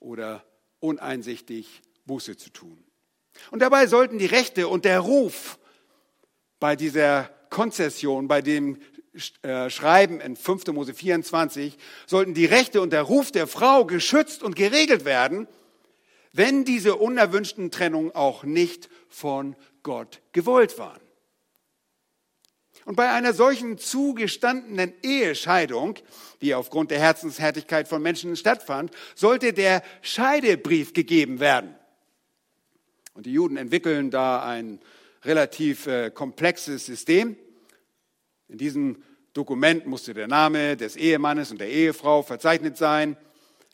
[0.01, 0.45] oder
[0.81, 2.85] uneinsichtig Buße zu tun.
[3.51, 5.59] Und dabei sollten die Rechte und der Ruf
[6.61, 8.79] bei dieser Konzession, bei dem
[9.43, 10.67] äh, Schreiben in 5.
[10.69, 15.49] Mose 24, sollten die Rechte und der Ruf der Frau geschützt und geregelt werden,
[16.33, 21.01] wenn diese unerwünschten Trennungen auch nicht von Gott gewollt waren.
[22.85, 25.97] Und bei einer solchen zugestandenen Ehescheidung,
[26.41, 31.75] die aufgrund der Herzenshärtigkeit von Menschen stattfand, sollte der Scheidebrief gegeben werden.
[33.13, 34.81] Und die Juden entwickeln da ein
[35.25, 37.37] relativ äh, komplexes System.
[38.49, 39.03] In diesem
[39.35, 43.17] Dokument musste der Name des Ehemannes und der Ehefrau verzeichnet sein.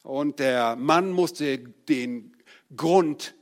[0.02, 2.36] Und der Mann musste den
[2.76, 3.34] Grund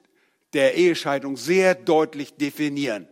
[0.53, 3.09] der Ehescheidung sehr deutlich definieren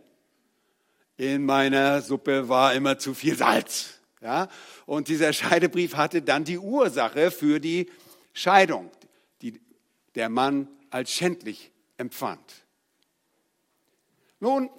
[1.21, 3.99] in meiner Suppe war immer zu viel Salz.
[4.21, 4.47] Ja?
[4.87, 7.91] Und dieser Scheidebrief hatte dann die Ursache für die
[8.33, 8.89] Scheidung,
[9.43, 9.61] die
[10.15, 12.41] der Mann als schändlich empfand.
[14.39, 14.71] Nun,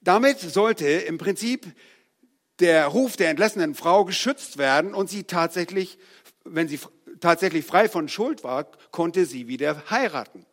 [0.00, 1.66] damit sollte im Prinzip
[2.60, 5.98] der Ruf der entlassenen Frau geschützt werden und sie tatsächlich,
[6.44, 6.80] wenn sie
[7.20, 10.46] tatsächlich frei von Schuld war, konnte sie wieder heiraten.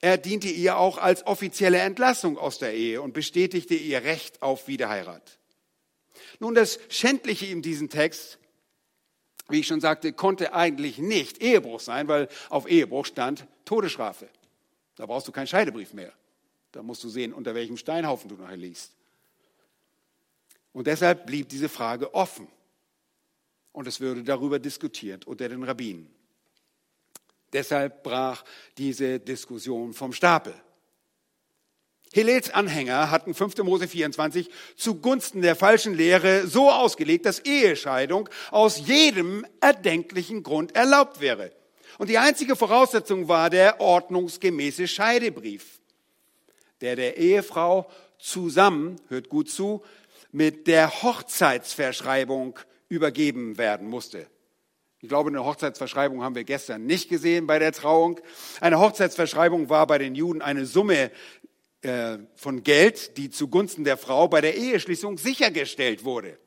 [0.00, 4.68] Er diente ihr auch als offizielle Entlassung aus der Ehe und bestätigte ihr Recht auf
[4.68, 5.38] Wiederheirat.
[6.38, 8.38] Nun, das Schändliche in diesem Text,
[9.48, 14.28] wie ich schon sagte, konnte eigentlich nicht Ehebruch sein, weil auf Ehebruch stand Todesstrafe.
[14.96, 16.12] Da brauchst du keinen Scheidebrief mehr.
[16.72, 18.92] Da musst du sehen, unter welchem Steinhaufen du nachher liegst.
[20.72, 22.48] Und deshalb blieb diese Frage offen.
[23.76, 26.08] Und es würde darüber diskutiert unter den Rabbinen.
[27.52, 28.42] Deshalb brach
[28.78, 30.54] diese Diskussion vom Stapel.
[32.10, 33.58] Hillels Anhänger hatten 5.
[33.58, 41.20] Mose 24 zugunsten der falschen Lehre so ausgelegt, dass Ehescheidung aus jedem erdenklichen Grund erlaubt
[41.20, 41.52] wäre.
[41.98, 45.80] Und die einzige Voraussetzung war der ordnungsgemäße Scheidebrief,
[46.80, 49.84] der der Ehefrau zusammen, hört gut zu,
[50.32, 54.26] mit der Hochzeitsverschreibung übergeben werden musste.
[55.00, 58.18] Ich glaube, eine Hochzeitsverschreibung haben wir gestern nicht gesehen bei der Trauung.
[58.60, 61.10] Eine Hochzeitsverschreibung war bei den Juden eine Summe
[61.82, 66.38] äh, von Geld, die zugunsten der Frau bei der Eheschließung sichergestellt wurde.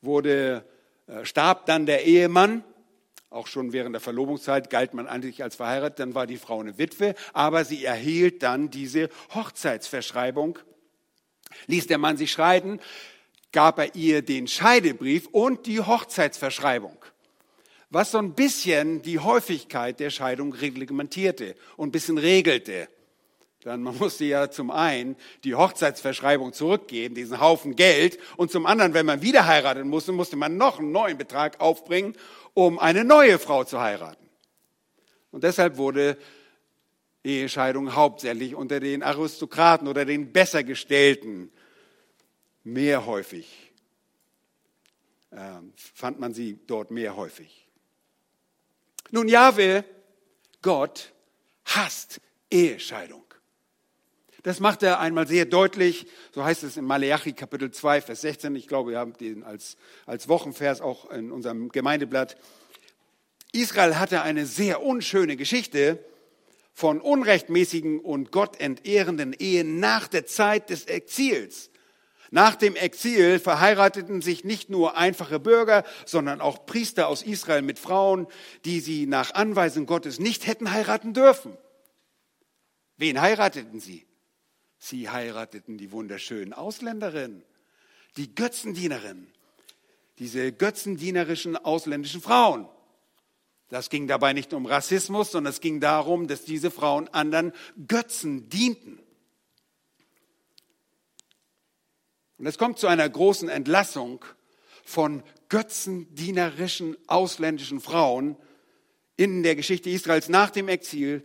[0.00, 0.64] Wurde,
[1.06, 2.64] äh, starb dann der Ehemann,
[3.28, 6.78] auch schon während der Verlobungszeit galt man eigentlich als verheiratet, dann war die Frau eine
[6.78, 10.58] Witwe, aber sie erhielt dann diese Hochzeitsverschreibung,
[11.66, 12.80] ließ der Mann sich scheiden,
[13.52, 16.96] gab er ihr den Scheidebrief und die Hochzeitsverschreibung,
[17.90, 22.88] was so ein bisschen die Häufigkeit der Scheidung reglementierte und ein bisschen regelte.
[23.62, 28.92] Dann man musste ja zum einen die Hochzeitsverschreibung zurückgeben, diesen Haufen Geld, und zum anderen,
[28.94, 32.16] wenn man wieder heiraten musste, musste man noch einen neuen Betrag aufbringen,
[32.54, 34.28] um eine neue Frau zu heiraten.
[35.30, 36.18] Und deshalb wurde
[37.22, 41.52] Ehescheidung hauptsächlich unter den Aristokraten oder den Bessergestellten
[42.64, 43.72] mehr häufig,
[45.30, 47.66] äh, fand man sie dort mehr häufig.
[49.10, 49.84] Nun, Jahwe,
[50.62, 51.12] Gott,
[51.64, 52.20] hasst
[52.50, 53.22] Ehescheidung.
[54.42, 58.56] Das macht er einmal sehr deutlich, so heißt es in Maleachi Kapitel 2, Vers 16.
[58.56, 62.36] Ich glaube, wir haben den als, als Wochenvers auch in unserem Gemeindeblatt.
[63.52, 66.04] Israel hatte eine sehr unschöne Geschichte
[66.72, 71.70] von unrechtmäßigen und gottentehrenden Ehen nach der Zeit des Exils.
[72.32, 77.78] Nach dem Exil verheirateten sich nicht nur einfache Bürger, sondern auch Priester aus Israel mit
[77.78, 78.26] Frauen,
[78.64, 81.58] die sie nach Anweisung Gottes nicht hätten heiraten dürfen.
[82.96, 84.06] Wen heirateten sie?
[84.78, 87.44] Sie heirateten die wunderschönen Ausländerinnen,
[88.16, 89.26] die Götzendienerin,
[90.18, 92.66] diese götzendienerischen ausländischen Frauen.
[93.68, 97.52] Das ging dabei nicht um Rassismus, sondern es ging darum, dass diese Frauen anderen
[97.88, 99.01] Götzen dienten.
[102.42, 104.24] Und es kommt zu einer großen Entlassung
[104.82, 108.34] von götzendienerischen ausländischen Frauen
[109.16, 111.22] in der Geschichte Israels nach dem Exil,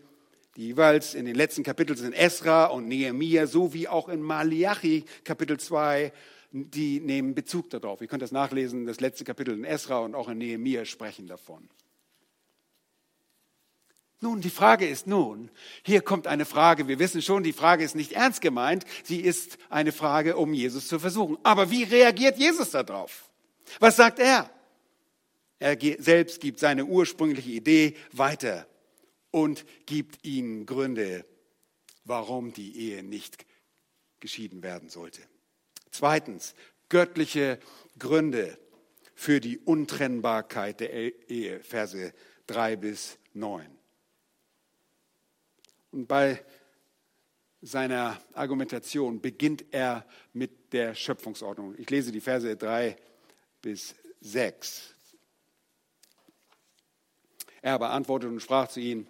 [0.55, 5.59] die jeweils in den letzten Kapiteln sind Esra und Nehemiah, sowie auch in Malachi Kapitel
[5.59, 6.13] 2,
[6.51, 7.99] die nehmen Bezug darauf.
[7.99, 11.67] Ihr könnt das nachlesen, das letzte Kapitel in Esra und auch in Nehemiah sprechen davon.
[14.19, 15.51] Nun, die Frage ist nun,
[15.83, 19.59] hier kommt eine Frage, wir wissen schon, die Frage ist nicht ernst gemeint, sie ist
[19.69, 21.37] eine Frage, um Jesus zu versuchen.
[21.43, 23.29] Aber wie reagiert Jesus darauf?
[23.79, 24.49] Was sagt er?
[25.59, 28.67] Er selbst gibt seine ursprüngliche Idee weiter
[29.29, 31.25] und gibt ihnen Gründe,
[32.03, 33.45] warum die Ehe nicht
[34.19, 35.21] geschieden werden sollte.
[35.91, 36.55] Zweitens,
[36.89, 37.59] göttliche
[37.99, 38.57] Gründe
[39.13, 40.91] für die Untrennbarkeit der
[41.29, 42.13] Ehe, Verse
[42.47, 43.76] 3 bis 9.
[45.91, 46.43] Und bei
[47.61, 51.75] seiner Argumentation beginnt er mit der Schöpfungsordnung.
[51.77, 52.95] Ich lese die Verse 3
[53.61, 54.93] bis 6.
[57.61, 59.07] Er aber antwortete und sprach zu ihnen,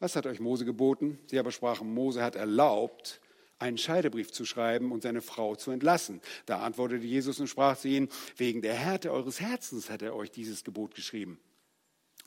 [0.00, 1.18] was hat euch Mose geboten?
[1.26, 3.20] Sie aber sprachen, Mose hat erlaubt,
[3.58, 6.20] einen Scheidebrief zu schreiben und seine Frau zu entlassen.
[6.44, 10.30] Da antwortete Jesus und sprach zu ihnen, wegen der Härte eures Herzens hat er euch
[10.30, 11.40] dieses Gebot geschrieben.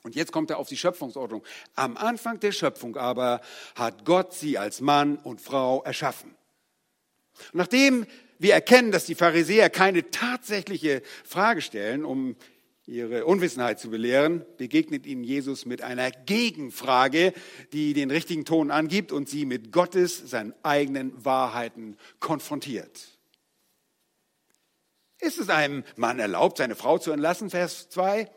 [0.02, 1.42] Und jetzt kommt er auf die Schöpfungsordnung.
[1.74, 3.40] Am Anfang der Schöpfung aber
[3.74, 6.34] hat Gott sie als Mann und Frau erschaffen.
[7.52, 8.06] Nachdem
[8.38, 12.36] wir erkennen, dass die Pharisäer keine tatsächliche Frage stellen, um
[12.86, 17.34] ihre Unwissenheit zu belehren, begegnet ihnen Jesus mit einer Gegenfrage,
[17.72, 23.18] die den richtigen Ton angibt und sie mit Gottes, seinen eigenen Wahrheiten konfrontiert.
[25.20, 27.50] Ist es einem Mann erlaubt, seine Frau zu entlassen?
[27.50, 28.30] Vers 2.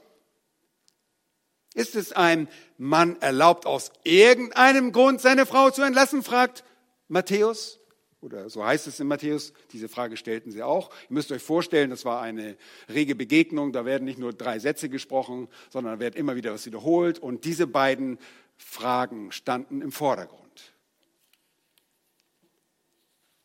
[1.73, 6.23] Ist es einem Mann erlaubt, aus irgendeinem Grund seine Frau zu entlassen?
[6.23, 6.63] fragt
[7.07, 7.79] Matthäus.
[8.19, 9.53] Oder so heißt es in Matthäus.
[9.71, 10.91] Diese Frage stellten sie auch.
[11.10, 12.55] Ihr müsst euch vorstellen, das war eine
[12.88, 13.71] rege Begegnung.
[13.71, 17.17] Da werden nicht nur drei Sätze gesprochen, sondern da wird immer wieder was wiederholt.
[17.17, 18.19] Und diese beiden
[18.57, 20.73] Fragen standen im Vordergrund.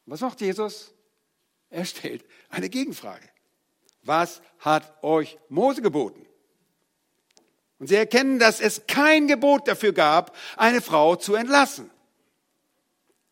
[0.05, 0.93] Was macht Jesus?
[1.71, 3.29] Er stellt eine Gegenfrage.
[4.03, 6.26] Was hat euch Mose geboten?
[7.79, 11.91] Und sie erkennen, dass es kein Gebot dafür gab, eine Frau zu entlassen.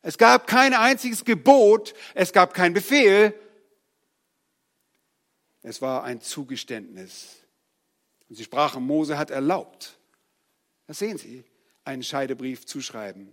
[0.03, 3.33] Es gab kein einziges Gebot, es gab keinen Befehl.
[5.63, 7.37] Es war ein Zugeständnis.
[8.29, 9.97] Und sie sprachen, Mose hat erlaubt,
[10.87, 11.45] das sehen Sie,
[11.85, 13.33] einen Scheidebrief zu schreiben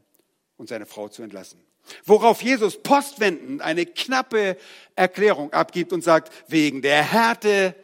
[0.56, 1.60] und seine Frau zu entlassen.
[2.06, 4.58] Worauf Jesus postwendend eine knappe
[4.95, 7.76] Erklärung abgibt und sagt, wegen der Härte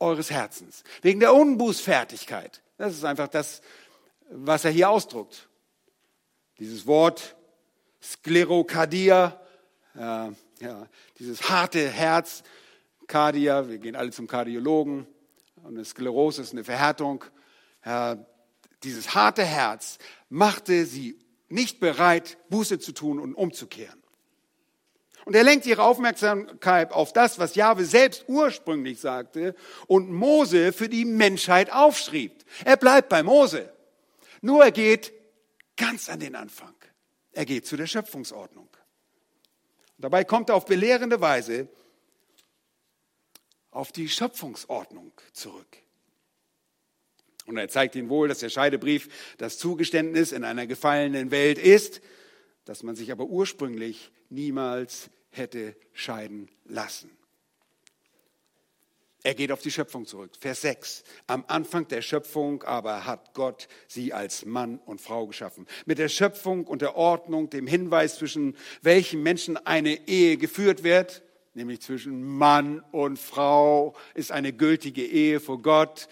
[0.00, 2.62] eures Herzens, wegen der Unbußfertigkeit.
[2.78, 3.60] Das ist einfach das,
[4.30, 5.48] was er hier ausdruckt.
[6.58, 7.36] Dieses Wort
[8.02, 9.40] Sklerokardia,
[9.94, 12.42] äh, ja, dieses harte Herz,
[13.06, 15.06] Kardia, wir gehen alle zum Kardiologen,
[15.56, 17.24] und eine Sklerose ist eine Verhärtung.
[17.82, 18.16] Äh,
[18.82, 23.99] dieses harte Herz machte sie nicht bereit, Buße zu tun und umzukehren.
[25.24, 29.54] Und er lenkt ihre Aufmerksamkeit auf das, was Jahwe selbst ursprünglich sagte
[29.86, 32.32] und Mose für die Menschheit aufschrieb.
[32.64, 33.72] Er bleibt bei Mose.
[34.40, 35.12] Nur er geht
[35.76, 36.74] ganz an den Anfang.
[37.32, 38.68] Er geht zu der Schöpfungsordnung.
[39.98, 41.68] Dabei kommt er auf belehrende Weise
[43.70, 45.76] auf die Schöpfungsordnung zurück.
[47.46, 52.00] Und er zeigt ihnen wohl, dass der Scheidebrief das Zugeständnis in einer gefallenen Welt ist,
[52.64, 57.10] dass man sich aber ursprünglich niemals hätte scheiden lassen.
[59.22, 60.30] Er geht auf die Schöpfung zurück.
[60.40, 61.04] Vers 6.
[61.26, 65.66] Am Anfang der Schöpfung aber hat Gott sie als Mann und Frau geschaffen.
[65.84, 71.22] Mit der Schöpfung und der Ordnung, dem Hinweis, zwischen welchen Menschen eine Ehe geführt wird,
[71.52, 76.08] nämlich zwischen Mann und Frau, ist eine gültige Ehe vor Gott,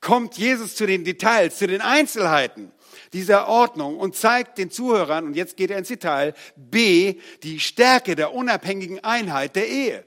[0.00, 2.72] kommt Jesus zu den Details, zu den Einzelheiten
[3.12, 8.16] dieser Ordnung und zeigt den Zuhörern, und jetzt geht er ins Detail, B, die Stärke
[8.16, 10.04] der unabhängigen Einheit der Ehe.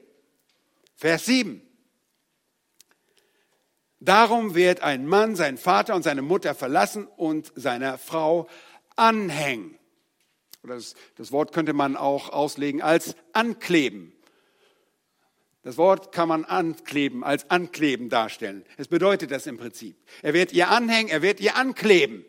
[0.96, 1.60] Vers 7.
[4.00, 8.48] Darum wird ein Mann seinen Vater und seine Mutter verlassen und seiner Frau
[8.96, 9.78] anhängen.
[10.62, 14.13] Das, das Wort könnte man auch auslegen als ankleben.
[15.64, 18.64] Das Wort kann man ankleben, als ankleben darstellen.
[18.76, 19.96] Es bedeutet das im Prinzip.
[20.20, 22.26] Er wird ihr anhängen, er wird ihr ankleben.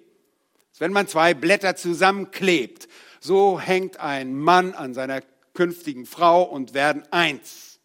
[0.80, 2.88] Wenn man zwei Blätter zusammenklebt,
[3.20, 5.22] so hängt ein Mann an seiner
[5.54, 7.80] künftigen Frau und werden eins.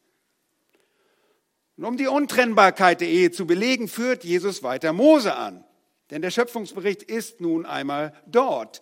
[1.77, 5.65] Und um die Untrennbarkeit der Ehe zu belegen, führt Jesus weiter Mose an.
[6.11, 8.81] Denn der Schöpfungsbericht ist nun einmal dort.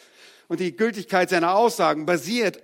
[0.49, 2.63] Und die Gültigkeit seiner Aussagen basiert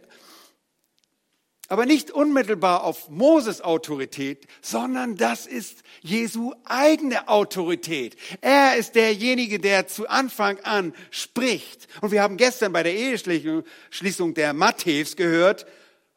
[1.68, 8.16] aber nicht unmittelbar auf Moses Autorität, sondern das ist Jesu eigene Autorität.
[8.40, 11.88] Er ist derjenige, der zu Anfang an spricht.
[12.02, 15.66] Und wir haben gestern bei der Eheschließung der Matthäus gehört,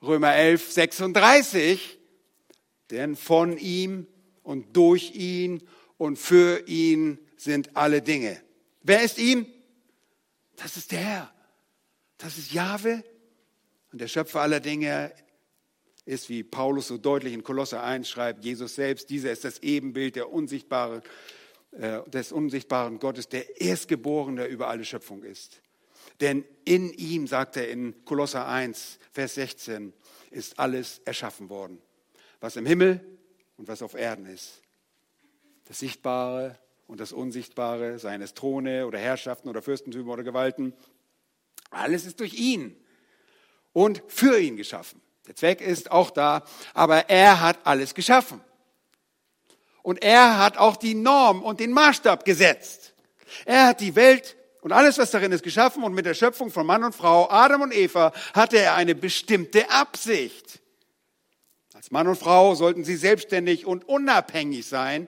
[0.02, 1.98] Römer 11, 36,
[2.92, 4.08] denn von ihm
[4.44, 5.68] und durch ihn
[5.98, 8.42] und für ihn sind alle Dinge.
[8.84, 9.46] Wer ist ihm?
[10.56, 11.34] Das ist der Herr.
[12.18, 13.04] Das ist Jahwe.
[13.92, 15.12] Und der Schöpfer aller Dinge
[16.08, 20.16] ist, wie Paulus so deutlich in Kolosser 1 schreibt, Jesus selbst, dieser ist das Ebenbild
[20.16, 21.02] der unsichtbaren,
[21.72, 25.62] äh, des unsichtbaren Gottes, der Erstgeborene, über alle Schöpfung ist.
[26.22, 29.94] Denn in ihm, sagt er in Kolosser 1, Vers 16,
[30.32, 31.80] ist alles erschaffen worden,
[32.40, 33.02] was im Himmel
[33.58, 34.62] und was auf Erden ist.
[35.66, 40.74] Das Sichtbare und das Unsichtbare, seien es Throne oder Herrschaften oder Fürstentümer oder Gewalten,
[41.70, 42.78] alles ist durch ihn
[43.74, 45.02] und für ihn geschaffen.
[45.28, 48.42] Der Zweck ist auch da, aber er hat alles geschaffen.
[49.84, 52.94] Und er hat auch die Norm und den Maßstab gesetzt.
[53.46, 56.66] Er hat die Welt und alles, was darin ist, geschaffen und mit der Schöpfung von
[56.66, 60.60] Mann und Frau, Adam und Eva, hatte er eine bestimmte Absicht.
[61.74, 65.08] Als Mann und Frau sollten sie selbstständig und unabhängig sein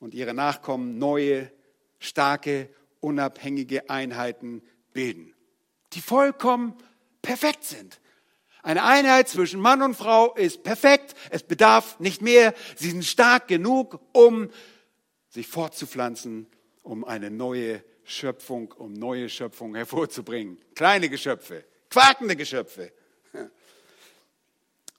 [0.00, 1.50] und ihre Nachkommen neue,
[1.98, 2.68] starke,
[3.00, 4.62] unabhängige Einheiten
[4.92, 5.34] bilden,
[5.92, 6.74] die vollkommen
[7.22, 8.00] perfekt sind.
[8.68, 11.14] Eine Einheit zwischen Mann und Frau ist perfekt.
[11.30, 12.52] Es bedarf nicht mehr.
[12.76, 14.50] Sie sind stark genug, um
[15.30, 16.46] sich fortzupflanzen,
[16.82, 20.58] um eine neue Schöpfung, um neue Schöpfung hervorzubringen.
[20.74, 22.92] Kleine Geschöpfe, quakende Geschöpfe.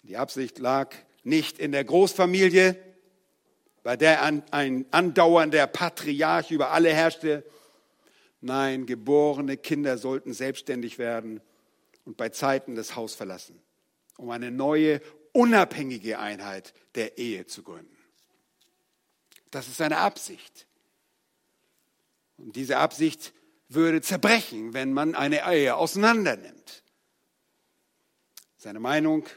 [0.01, 2.75] Die Absicht lag nicht in der Großfamilie,
[3.83, 7.45] bei der ein andauernder Patriarch über alle herrschte.
[8.41, 11.39] Nein, geborene Kinder sollten selbstständig werden
[12.09, 13.61] und bei Zeiten das Haus verlassen,
[14.17, 14.99] um eine neue,
[15.31, 17.95] unabhängige Einheit der Ehe zu gründen.
[19.51, 20.65] Das ist seine Absicht.
[22.37, 23.31] Und diese Absicht
[23.67, 26.83] würde zerbrechen, wenn man eine Ehe auseinandernimmt.
[28.57, 29.27] Seine Meinung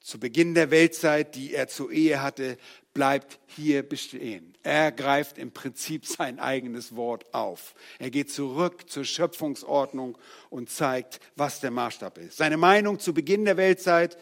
[0.00, 2.56] zu Beginn der Weltzeit, die er zur Ehe hatte,
[2.94, 4.56] bleibt hier bestehen.
[4.62, 7.74] Er greift im Prinzip sein eigenes Wort auf.
[7.98, 10.18] Er geht zurück zur Schöpfungsordnung
[10.50, 12.36] und zeigt, was der Maßstab ist.
[12.36, 14.18] Seine Meinung zu Beginn der Weltzeit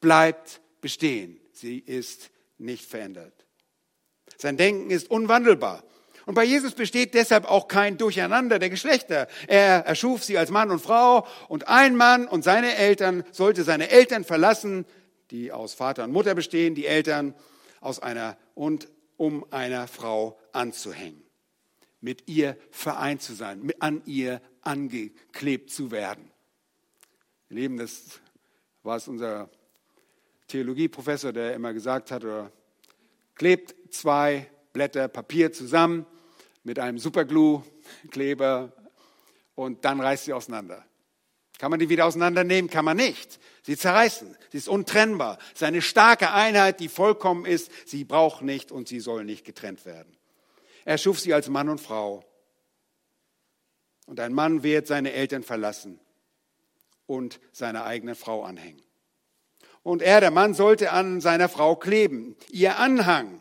[0.00, 1.40] bleibt bestehen.
[1.52, 3.46] Sie ist nicht verändert.
[4.36, 5.84] Sein Denken ist unwandelbar.
[6.24, 9.26] Und bei Jesus besteht deshalb auch kein Durcheinander der Geschlechter.
[9.48, 13.90] Er erschuf sie als Mann und Frau und ein Mann und seine Eltern sollte seine
[13.90, 14.86] Eltern verlassen,
[15.30, 17.34] die aus Vater und Mutter bestehen, die Eltern
[17.82, 21.22] aus einer und um einer Frau anzuhängen,
[22.00, 26.30] mit ihr vereint zu sein, an ihr angeklebt zu werden.
[27.50, 28.20] Ihr Lieben, das
[28.82, 29.50] war es unser
[30.48, 32.50] Theologieprofessor, der immer gesagt hat, oder
[33.34, 36.06] klebt zwei Blätter Papier zusammen
[36.64, 38.72] mit einem Superglue-Kleber
[39.54, 40.84] und dann reißt sie auseinander.
[41.62, 42.68] Kann man die wieder auseinandernehmen?
[42.68, 43.38] Kann man nicht.
[43.62, 44.36] Sie zerreißen.
[44.50, 45.38] Sie ist untrennbar.
[45.54, 47.70] Es ist eine starke Einheit, die vollkommen ist.
[47.86, 50.12] Sie braucht nicht und sie soll nicht getrennt werden.
[50.84, 52.24] Er schuf sie als Mann und Frau.
[54.06, 56.00] Und ein Mann wird seine Eltern verlassen
[57.06, 58.82] und seine eigene Frau anhängen.
[59.84, 62.34] Und er, der Mann, sollte an seiner Frau kleben.
[62.50, 63.40] Ihr Anhang.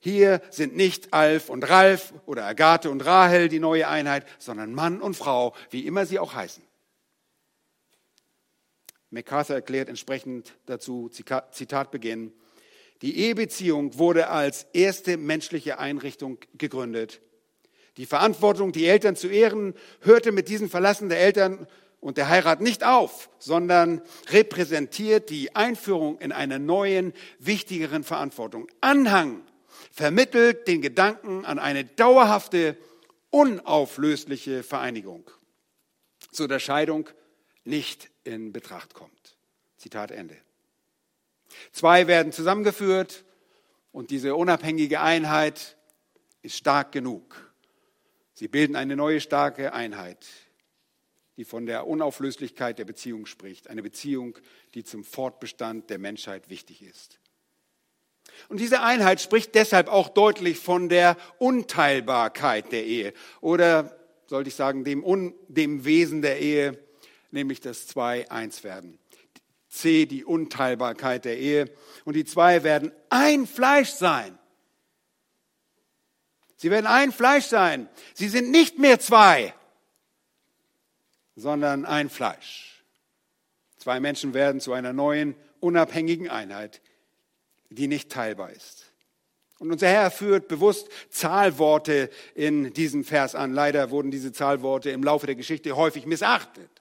[0.00, 5.00] Hier sind nicht Alf und Ralf oder Agathe und Rahel die neue Einheit, sondern Mann
[5.00, 6.62] und Frau, wie immer sie auch heißen.
[9.10, 12.32] MacArthur erklärt entsprechend dazu, Zitat Beginn,
[13.02, 17.20] die Ehebeziehung wurde als erste menschliche Einrichtung gegründet.
[17.96, 21.66] Die Verantwortung, die Eltern zu ehren, hörte mit diesem Verlassen der Eltern
[21.98, 28.68] und der Heirat nicht auf, sondern repräsentiert die Einführung in einer neuen, wichtigeren Verantwortung.
[28.80, 29.42] Anhang
[29.90, 32.76] vermittelt den Gedanken an eine dauerhafte,
[33.30, 35.30] unauflösliche Vereinigung.
[36.32, 37.08] Zur Unterscheidung
[37.64, 39.36] nicht in Betracht kommt.
[39.76, 40.36] Zitat Ende.
[41.72, 43.24] Zwei werden zusammengeführt
[43.92, 45.76] und diese unabhängige Einheit
[46.42, 47.52] ist stark genug.
[48.34, 50.26] Sie bilden eine neue starke Einheit.
[51.36, 53.70] die von der Unauflöslichkeit der Beziehung spricht.
[53.70, 54.36] Eine Beziehung,
[54.74, 57.18] die zum Fortbestand der Menschheit wichtig ist.
[58.50, 63.96] Und diese Einheit spricht deshalb auch deutlich von der Unteilbarkeit der Ehe oder
[64.26, 66.78] sollte ich sagen, dem, Un, dem Wesen der Ehe,
[67.30, 68.98] nämlich das zwei eins werden.
[69.68, 71.70] C, die Unteilbarkeit der Ehe.
[72.04, 74.36] Und die zwei werden ein Fleisch sein.
[76.56, 77.88] Sie werden ein Fleisch sein.
[78.14, 79.54] Sie sind nicht mehr zwei,
[81.36, 82.84] sondern ein Fleisch.
[83.78, 86.82] Zwei Menschen werden zu einer neuen, unabhängigen Einheit,
[87.70, 88.92] die nicht teilbar ist.
[89.58, 93.52] Und unser Herr führt bewusst Zahlworte in diesem Vers an.
[93.52, 96.79] Leider wurden diese Zahlworte im Laufe der Geschichte häufig missachtet.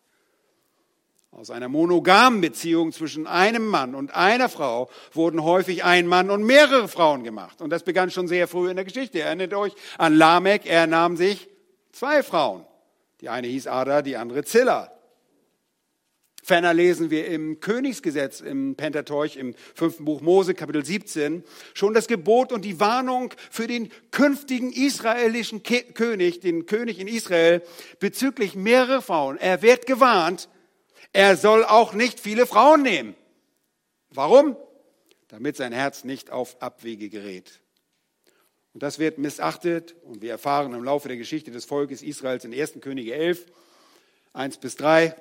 [1.31, 6.43] Aus einer monogamen Beziehung zwischen einem Mann und einer Frau wurden häufig ein Mann und
[6.43, 7.61] mehrere Frauen gemacht.
[7.61, 9.21] Und das begann schon sehr früh in der Geschichte.
[9.21, 11.47] Erinnert euch an Lamech, er nahm sich
[11.91, 12.65] zwei Frauen.
[13.21, 14.91] Die eine hieß Ada, die andere Zilla.
[16.41, 21.43] Ferner lesen wir im Königsgesetz im Pentateuch im fünften Buch Mose Kapitel 17
[21.75, 27.61] schon das Gebot und die Warnung für den künftigen israelischen König, den König in Israel
[27.99, 29.37] bezüglich mehrerer Frauen.
[29.37, 30.49] Er wird gewarnt,
[31.13, 33.15] er soll auch nicht viele Frauen nehmen.
[34.09, 34.55] Warum?
[35.27, 37.61] Damit sein Herz nicht auf Abwege gerät.
[38.73, 42.53] Und das wird missachtet und wir erfahren im Laufe der Geschichte des Volkes Israels in
[42.53, 42.79] 1.
[42.81, 43.45] Könige 11,
[44.33, 45.15] 1 bis 3,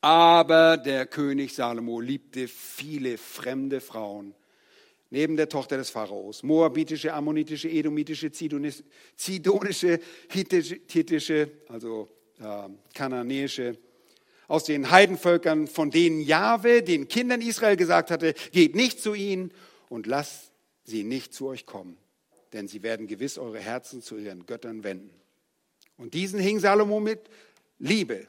[0.00, 4.34] aber der König Salomo liebte viele fremde Frauen,
[5.10, 13.78] neben der Tochter des Pharaos, moabitische, ammonitische, edomitische, zidonische, hittische, also äh, kananäische,
[14.48, 19.52] aus den Heidenvölkern, von denen Jahwe den Kindern Israel gesagt hatte, geht nicht zu ihnen
[19.88, 20.50] und lasst
[20.84, 21.96] sie nicht zu euch kommen,
[22.52, 25.10] denn sie werden gewiss eure Herzen zu ihren Göttern wenden.
[25.96, 27.20] Und diesen hing Salomo mit
[27.78, 28.26] Liebe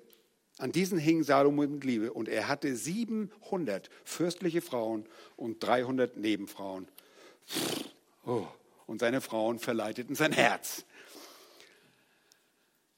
[0.58, 5.06] an diesen hing Salomo mit Liebe und er hatte 700 fürstliche Frauen
[5.36, 6.88] und 300 Nebenfrauen.
[8.26, 8.48] Oh,
[8.88, 10.86] und seine Frauen verleiteten sein Herz.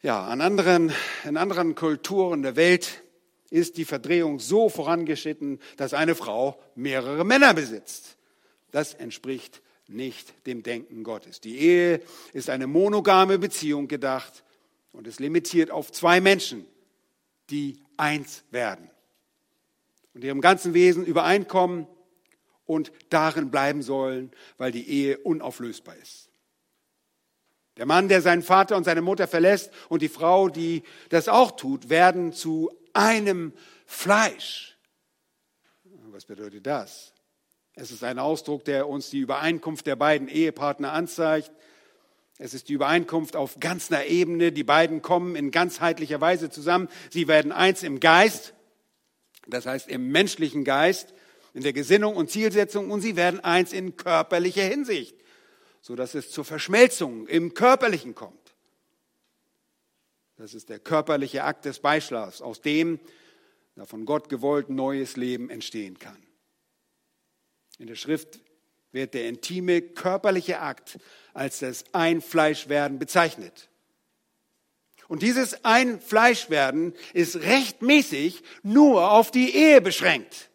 [0.03, 0.93] Ja, an anderen,
[1.25, 3.03] in anderen Kulturen der Welt
[3.49, 8.17] ist die Verdrehung so vorangeschritten, dass eine Frau mehrere Männer besitzt.
[8.71, 11.39] Das entspricht nicht dem Denken Gottes.
[11.39, 12.01] Die Ehe
[12.33, 14.43] ist eine monogame Beziehung gedacht
[14.91, 16.65] und ist limitiert auf zwei Menschen
[17.49, 18.89] die eins werden
[20.13, 21.87] und ihrem ganzen Wesen übereinkommen
[22.65, 26.29] und darin bleiben sollen, weil die Ehe unauflösbar ist.
[27.77, 31.51] Der Mann, der seinen Vater und seine Mutter verlässt und die Frau, die das auch
[31.51, 33.53] tut, werden zu einem
[33.85, 34.77] Fleisch.
[36.11, 37.13] Was bedeutet das?
[37.75, 41.51] Es ist ein Ausdruck, der uns die Übereinkunft der beiden Ehepartner anzeigt
[42.39, 44.51] es ist die Übereinkunft auf ganzer Ebene.
[44.51, 46.87] Die beiden kommen in ganzheitlicher Weise zusammen.
[47.09, 48.53] Sie werden eins im Geist,
[49.47, 51.13] das heißt im menschlichen Geist,
[51.53, 55.15] in der Gesinnung und Zielsetzung und sie werden eins in körperlicher Hinsicht,
[55.81, 58.46] so dass es zur Verschmelzung im Körperlichen kommt.
[60.37, 62.99] Das ist der körperliche Akt des Beischlafs, aus dem
[63.85, 66.17] von Gott gewollt neues Leben entstehen kann.
[67.79, 68.39] In der Schrift
[68.91, 70.99] wird der intime körperliche Akt
[71.33, 73.69] als das Einfleischwerden bezeichnet.
[75.07, 80.49] Und dieses Einfleischwerden ist rechtmäßig nur auf die Ehe beschränkt,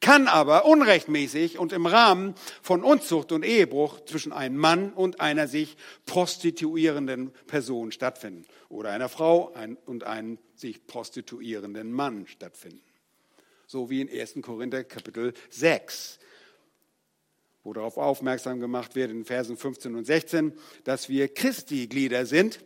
[0.00, 5.48] kann aber unrechtmäßig und im Rahmen von Unzucht und Ehebruch zwischen einem Mann und einer
[5.48, 9.54] sich prostituierenden Person stattfinden oder einer Frau
[9.86, 12.82] und einem sich prostituierenden Mann stattfinden.
[13.66, 14.38] So wie in 1.
[14.42, 16.18] Korinther Kapitel 6
[17.68, 20.54] wo darauf aufmerksam gemacht wird in Versen 15 und 16,
[20.84, 22.60] dass wir Christi-Glieder sind.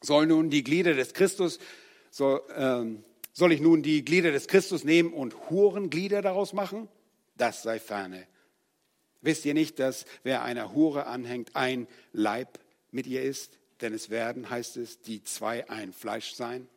[0.00, 1.58] Soll nun die Glieder des Christus,
[2.10, 3.04] soll, ähm,
[3.34, 6.88] soll ich nun die Glieder des Christus nehmen und Hurenglieder daraus machen?
[7.36, 8.26] Das sei ferne.
[9.20, 12.58] Wisst ihr nicht, dass wer einer Hure anhängt, ein Leib
[12.92, 13.58] mit ihr ist?
[13.80, 16.68] Denn es werden, heißt es, die zwei ein Fleisch sein.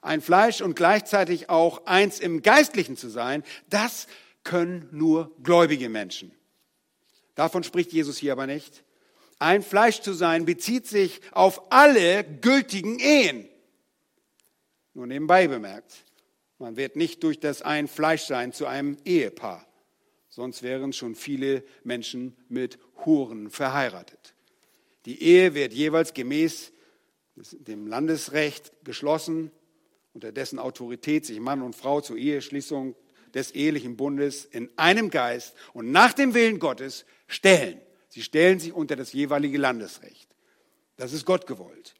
[0.00, 4.06] Ein Fleisch und gleichzeitig auch eins im Geistlichen zu sein, das
[4.44, 6.32] können nur gläubige Menschen.
[7.34, 8.84] Davon spricht Jesus hier aber nicht.
[9.38, 13.48] Ein Fleisch zu sein bezieht sich auf alle gültigen Ehen.
[14.94, 16.04] Nur nebenbei bemerkt,
[16.58, 19.66] man wird nicht durch das ein Fleischsein zu einem Ehepaar.
[20.28, 24.31] Sonst wären schon viele Menschen mit Huren verheiratet.
[25.06, 26.72] Die Ehe wird jeweils gemäß
[27.34, 29.50] dem Landesrecht geschlossen,
[30.12, 32.94] unter dessen Autorität sich Mann und Frau zur Eheschließung
[33.34, 37.80] des ehelichen Bundes in einem Geist und nach dem Willen Gottes stellen.
[38.08, 40.28] Sie stellen sich unter das jeweilige Landesrecht.
[40.96, 41.94] Das ist Gott gewollt.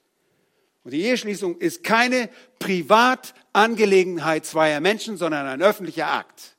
[0.85, 2.29] Und die Eheschließung ist keine
[2.59, 6.52] Privatangelegenheit zweier Menschen, sondern ein öffentlicher Akt.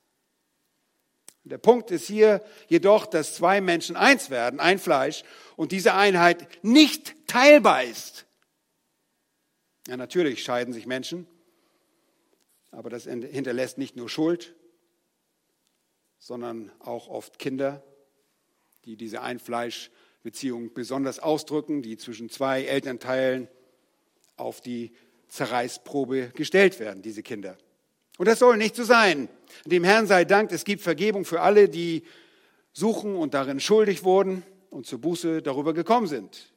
[1.46, 5.24] Der Punkt ist hier jedoch, dass zwei Menschen eins werden, ein Fleisch,
[5.56, 8.26] und diese Einheit nicht teilbar ist.
[9.88, 11.28] Ja, natürlich scheiden sich Menschen,
[12.72, 14.56] aber das hinterlässt nicht nur Schuld,
[16.18, 17.84] sondern auch oft Kinder,
[18.86, 23.50] die diese Einfleischbeziehung besonders ausdrücken, die zwischen zwei Elternteilen
[24.38, 24.94] auf die
[25.28, 27.58] Zerreißprobe gestellt werden, diese Kinder.
[28.18, 29.30] Und das soll nicht so sein.
[29.66, 32.04] Dem Herrn sei Dank, es gibt Vergebung für alle, die
[32.74, 36.54] suchen und darin schuldig wurden und zur Buße darüber gekommen sind.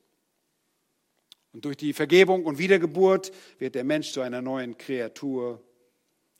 [1.53, 5.63] Und durch die Vergebung und Wiedergeburt wird der Mensch zu einer neuen Kreatur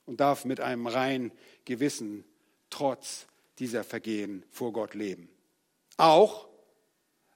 [0.05, 1.31] und darf mit einem reinen
[1.65, 2.23] Gewissen
[2.69, 3.25] trotz
[3.59, 5.29] dieser Vergehen vor Gott leben.
[5.97, 6.47] Auch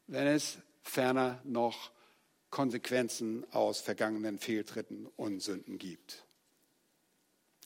[0.08, 1.92] wenn es ferner noch
[2.50, 6.26] Konsequenzen aus vergangenen Fehltritten und Sünden gibt.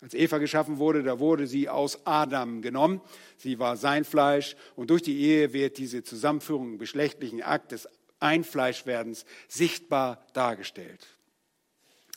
[0.01, 3.01] Als Eva geschaffen wurde, da wurde sie aus Adam genommen.
[3.37, 7.87] Sie war sein Fleisch und durch die Ehe wird diese Zusammenführung im geschlechtlichen Akt des
[8.19, 11.07] Einfleischwerdens sichtbar dargestellt.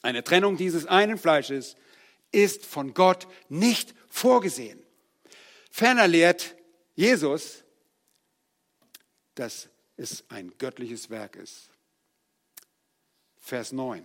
[0.03, 1.77] Eine Trennung dieses einen Fleisches
[2.33, 4.81] ist von Gott nicht vorgesehen.
[5.71, 6.57] Ferner lehrt
[6.95, 7.65] Jesus,
[9.35, 11.71] dass es ein göttliches Werk ist.
[13.39, 14.05] Vers 9.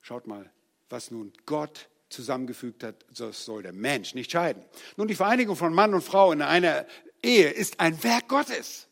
[0.00, 0.50] Schaut mal,
[0.88, 4.64] was nun Gott zusammengefügt hat, das soll der Mensch nicht scheiden.
[4.96, 6.86] Nun, die Vereinigung von Mann und Frau in einer
[7.22, 8.86] Ehe ist ein Werk Gottes.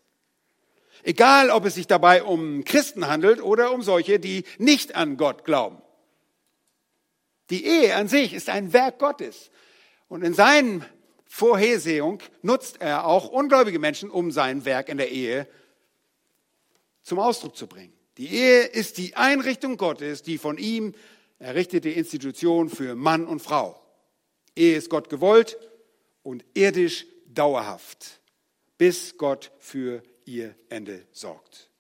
[1.03, 5.45] Egal, ob es sich dabei um Christen handelt oder um solche, die nicht an Gott
[5.45, 5.83] glauben.
[7.51, 9.51] Die Ehe an sich ist ein Werk Gottes.
[10.09, 10.85] Und in seinen
[11.27, 15.47] Vorhersehung nutzt er auch ungläubige Menschen, um sein Werk in der Ehe
[17.03, 17.93] zum Ausdruck zu bringen.
[18.17, 20.95] Die Ehe ist die Einrichtung Gottes, die von ihm
[21.39, 23.81] errichtete Institution für Mann und Frau.
[24.57, 25.59] Ehe ist Gott gewollt
[26.23, 28.21] und irdisch dauerhaft,
[28.79, 31.71] bis Gott für ihr Ende sorgt.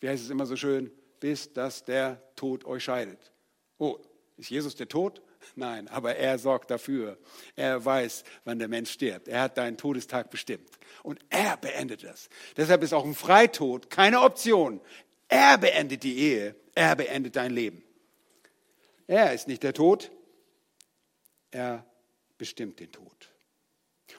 [0.00, 0.90] Wie heißt es immer so schön?
[1.18, 3.32] Bis dass der Tod euch scheidet.
[3.78, 3.98] Oh,
[4.36, 5.20] ist Jesus der Tod?
[5.56, 7.18] Nein, aber er sorgt dafür.
[7.56, 9.28] Er weiß, wann der Mensch stirbt.
[9.28, 10.70] Er hat deinen Todestag bestimmt.
[11.02, 12.28] Und er beendet das.
[12.56, 14.80] Deshalb ist auch ein Freitod keine Option.
[15.28, 16.54] Er beendet die Ehe.
[16.74, 17.82] Er beendet dein Leben.
[19.10, 20.12] Er ist nicht der Tod.
[21.50, 21.84] Er
[22.38, 23.28] bestimmt den Tod.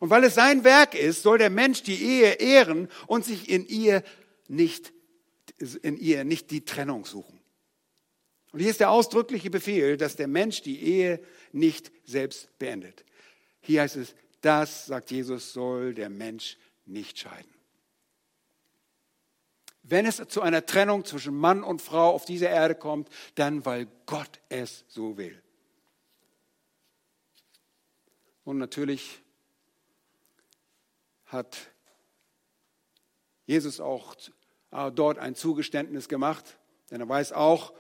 [0.02, 3.66] Und weil es sein Werk ist, soll der Mensch die Ehe ehren und sich in
[3.66, 4.04] ihr
[4.50, 4.92] nicht,
[5.82, 7.40] in ihr nicht die Trennung suchen.
[8.52, 11.24] Und hier ist der ausdrückliche Befehl, dass der Mensch die Ehe
[11.54, 13.06] nicht selbst beendet.
[13.62, 17.51] Hier heißt es, das, sagt Jesus, soll der Mensch nicht scheiden.
[19.92, 23.88] Wenn es zu einer Trennung zwischen Mann und Frau auf dieser Erde kommt, dann weil
[24.06, 25.44] Gott es so will.
[28.46, 29.22] Und natürlich
[31.26, 31.58] hat
[33.46, 34.16] Jesus auch
[34.96, 36.58] dort ein Zugeständnis gemacht,
[36.90, 37.74] denn er weiß auch,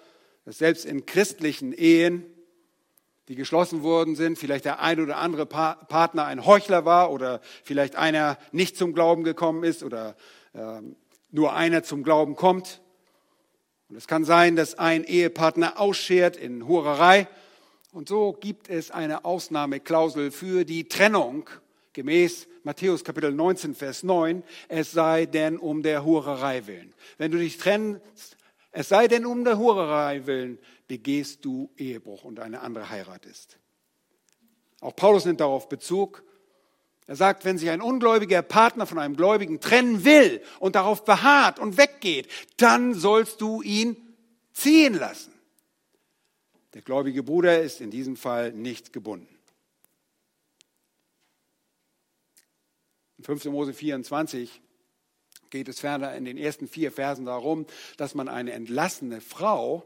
[0.44, 2.26] dass selbst in christlichen Ehen,
[3.30, 7.96] die geschlossen worden sind, vielleicht der ein oder andere Partner ein Heuchler war oder vielleicht
[7.96, 10.18] einer nicht zum Glauben gekommen ist oder
[10.52, 10.82] äh,
[11.32, 12.82] nur einer zum Glauben kommt.
[13.90, 17.28] Und es kann sein, dass ein Ehepartner ausschert in Hurerei.
[17.92, 21.50] Und so gibt es eine Ausnahmeklausel für die Trennung
[21.94, 24.44] gemäß Matthäus Kapitel 19, Vers 9.
[24.70, 26.94] Es sei denn um der Hurerei willen.
[27.18, 28.38] Wenn du dich trennst
[28.72, 30.58] es sei denn, um der Hurerei willen
[30.88, 33.60] begehst du Ehebruch und eine andere heiratest.
[34.80, 36.24] Auch Paulus nimmt darauf Bezug.
[37.12, 41.60] Er sagt, wenn sich ein ungläubiger Partner von einem Gläubigen trennen will und darauf beharrt
[41.60, 43.98] und weggeht, dann sollst du ihn
[44.54, 45.34] ziehen lassen.
[46.74, 49.28] Der gläubige Bruder ist in diesem Fall nicht gebunden.
[53.18, 53.44] In 5.
[53.48, 54.62] Mose 24
[55.50, 57.66] geht es ferner in den ersten vier Versen darum,
[57.98, 59.86] dass man eine entlassene Frau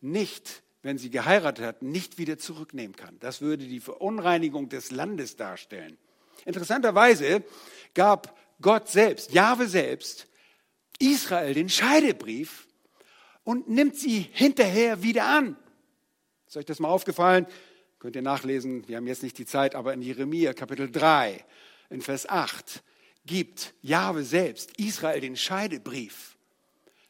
[0.00, 3.18] nicht, wenn sie geheiratet hat, nicht wieder zurücknehmen kann.
[3.20, 5.98] Das würde die Verunreinigung des Landes darstellen.
[6.44, 7.44] Interessanterweise
[7.94, 10.26] gab Gott selbst, Jahwe selbst,
[10.98, 12.66] Israel den Scheidebrief
[13.44, 15.56] und nimmt sie hinterher wieder an.
[16.46, 17.46] Ist euch das mal aufgefallen?
[17.98, 21.44] Könnt ihr nachlesen, wir haben jetzt nicht die Zeit, aber in Jeremia Kapitel 3,
[21.90, 22.82] in Vers 8,
[23.26, 26.36] gibt Jahwe selbst Israel den Scheidebrief.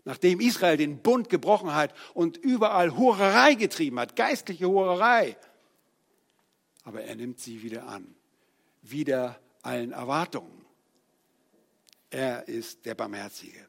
[0.05, 5.37] Nachdem Israel den Bund gebrochen hat und überall Hurerei getrieben hat, geistliche Hurerei.
[6.85, 8.15] Aber er nimmt sie wieder an,
[8.83, 10.65] wieder allen Erwartungen.
[12.11, 13.67] Er ist der Barmherzige.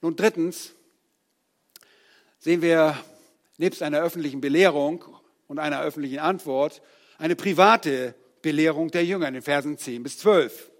[0.00, 0.72] Nun drittens
[2.38, 2.96] sehen wir
[3.58, 5.04] nebst einer öffentlichen Belehrung
[5.46, 6.82] und einer öffentlichen Antwort
[7.18, 10.70] eine private Belehrung der Jünger in den Versen 10 bis 12.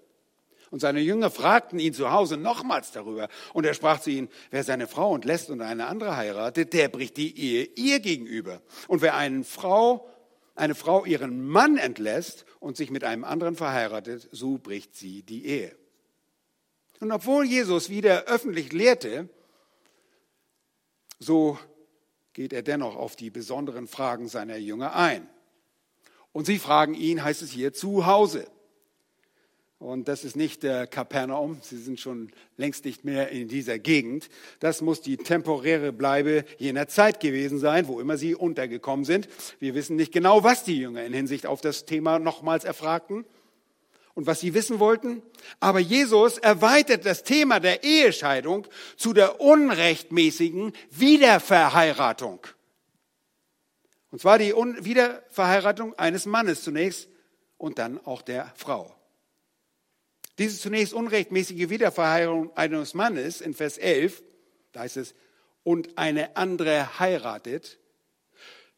[0.71, 3.29] Und seine Jünger fragten ihn zu Hause nochmals darüber.
[3.53, 7.17] Und er sprach zu ihnen, wer seine Frau entlässt und eine andere heiratet, der bricht
[7.17, 8.61] die Ehe ihr gegenüber.
[8.87, 10.09] Und wer eine Frau,
[10.55, 15.45] eine Frau ihren Mann entlässt und sich mit einem anderen verheiratet, so bricht sie die
[15.45, 15.75] Ehe.
[16.99, 19.29] Und obwohl Jesus wieder öffentlich lehrte,
[21.19, 21.59] so
[22.33, 25.29] geht er dennoch auf die besonderen Fragen seiner Jünger ein.
[26.31, 28.47] Und sie fragen ihn, heißt es hier, zu Hause.
[29.77, 34.29] Und das ist nicht der Kapernaum, sie sind schon längst nicht mehr in dieser Gegend.
[34.59, 39.27] Das muss die temporäre Bleibe jener Zeit gewesen sein, wo immer sie untergekommen sind.
[39.59, 43.25] Wir wissen nicht genau, was die Jünger in Hinsicht auf das Thema nochmals erfragten
[44.13, 45.21] und was sie wissen wollten.
[45.59, 48.65] Aber Jesus erweitert das Thema der Ehescheidung
[48.95, 52.39] zu der unrechtmäßigen Wiederverheiratung.
[54.09, 57.09] Und zwar die Wiederverheiratung eines Mannes zunächst
[57.57, 58.94] und dann auch der Frau.
[60.37, 64.21] Diese zunächst unrechtmäßige Wiederverheiratung eines Mannes in Vers 11,
[64.73, 65.15] da heißt es,
[65.63, 67.79] und eine andere heiratet,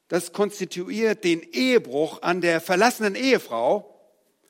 [0.08, 3.94] das konstituiert den Ehebruch an der verlassenen Ehefrau.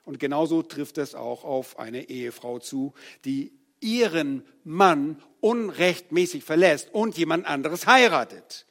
[0.06, 2.94] Und genauso trifft es auch auf eine Ehefrau zu,
[3.26, 8.66] die ihren Mann unrechtmäßig verlässt und jemand anderes heiratet.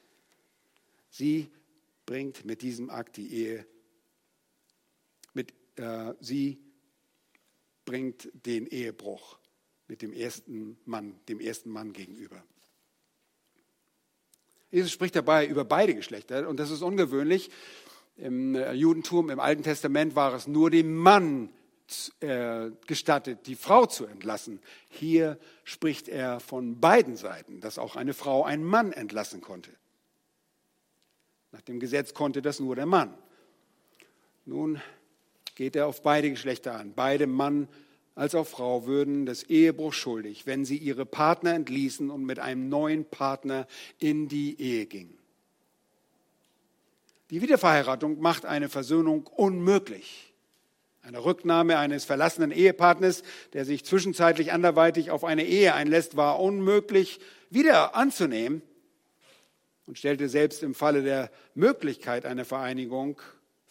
[1.11, 1.51] Sie
[2.07, 3.67] bringt mit diesem Akt die Ehe,
[5.35, 6.59] mit, äh, sie
[7.87, 9.39] bringt den Ehebruch
[9.89, 12.45] mit dem ersten Mann, dem ersten Mann gegenüber.
[14.71, 17.51] Jesus spricht dabei über beide Geschlechter und das ist ungewöhnlich.
[18.17, 21.51] Im äh, Judentum, im Alten Testament war es nur dem Mann
[22.21, 24.61] äh, gestattet, die Frau zu entlassen.
[24.89, 29.71] Hier spricht er von beiden Seiten, dass auch eine Frau einen Mann entlassen konnte.
[31.53, 33.17] Nach dem Gesetz konnte das nur der Mann.
[34.45, 34.81] Nun
[35.57, 36.93] geht er auf beide Geschlechter an.
[36.95, 37.67] Beide Mann
[38.15, 42.69] als auch Frau würden des Ehebruchs schuldig, wenn sie ihre Partner entließen und mit einem
[42.69, 43.67] neuen Partner
[43.99, 45.19] in die Ehe gingen.
[47.31, 50.33] Die Wiederverheiratung macht eine Versöhnung unmöglich.
[51.03, 57.21] Eine Rücknahme eines verlassenen Ehepartners, der sich zwischenzeitlich anderweitig auf eine Ehe einlässt, war unmöglich
[57.51, 58.63] wieder anzunehmen
[59.87, 63.21] und stellte selbst im Falle der Möglichkeit einer Vereinigung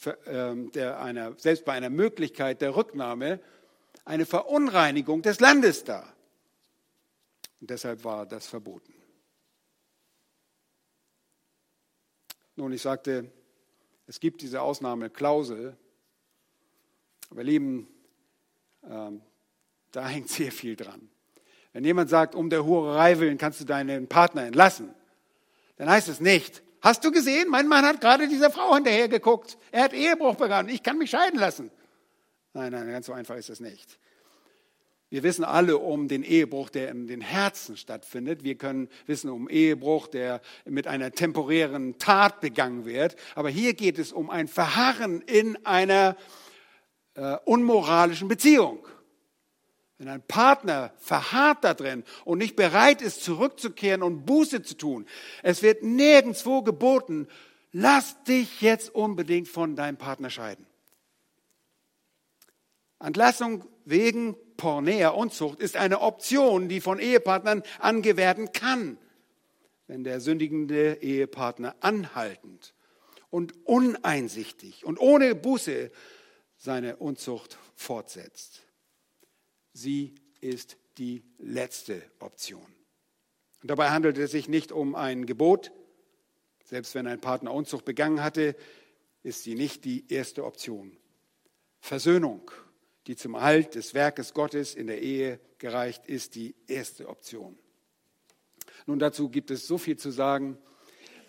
[0.05, 3.39] der einer, selbst bei einer Möglichkeit der Rücknahme
[4.05, 6.13] eine Verunreinigung des Landes dar.
[7.59, 8.93] Und deshalb war das verboten.
[12.55, 13.31] Nun, ich sagte,
[14.07, 15.75] es gibt diese Ausnahmeklausel,
[17.29, 17.87] aber lieben,
[18.87, 19.21] ähm,
[19.91, 21.09] da hängt sehr viel dran.
[21.73, 24.93] Wenn jemand sagt, um der Hurerei willen kannst du deinen Partner entlassen,
[25.75, 27.49] dann heißt es nicht, Hast du gesehen?
[27.49, 29.57] Mein Mann hat gerade dieser Frau hinterher geguckt.
[29.71, 30.69] Er hat Ehebruch begangen.
[30.69, 31.71] Ich kann mich scheiden lassen.
[32.53, 33.97] Nein, nein, ganz so einfach ist es nicht.
[35.09, 38.43] Wir wissen alle um den Ehebruch, der in den Herzen stattfindet.
[38.43, 43.15] Wir können wissen um Ehebruch, der mit einer temporären Tat begangen wird.
[43.33, 46.15] Aber hier geht es um ein Verharren in einer
[47.15, 48.85] äh, unmoralischen Beziehung.
[49.97, 55.05] Wenn ein Partner verharrt da drin und nicht bereit ist, zurückzukehren und Buße zu tun,
[55.41, 57.27] es wird nirgendwo geboten,
[57.71, 60.65] lass dich jetzt unbedingt von deinem Partner scheiden.
[62.99, 68.97] Entlassung wegen Pornea Unzucht ist eine Option, die von Ehepartnern angewerden kann,
[69.87, 72.73] wenn der sündigende Ehepartner anhaltend
[73.29, 75.91] und uneinsichtig und ohne Buße
[76.57, 78.64] seine Unzucht fortsetzt.
[79.75, 82.65] Sie ist die letzte Option.
[83.61, 85.73] Und dabei handelt es sich nicht um ein Gebot.
[86.63, 88.55] Selbst wenn ein Partner Unzucht begangen hatte,
[89.21, 90.95] ist sie nicht die erste Option.
[91.81, 92.49] Versöhnung,
[93.07, 97.59] die zum Erhalt des Werkes Gottes in der Ehe gereicht, ist die erste Option.
[98.85, 100.57] Nun, dazu gibt es so viel zu sagen,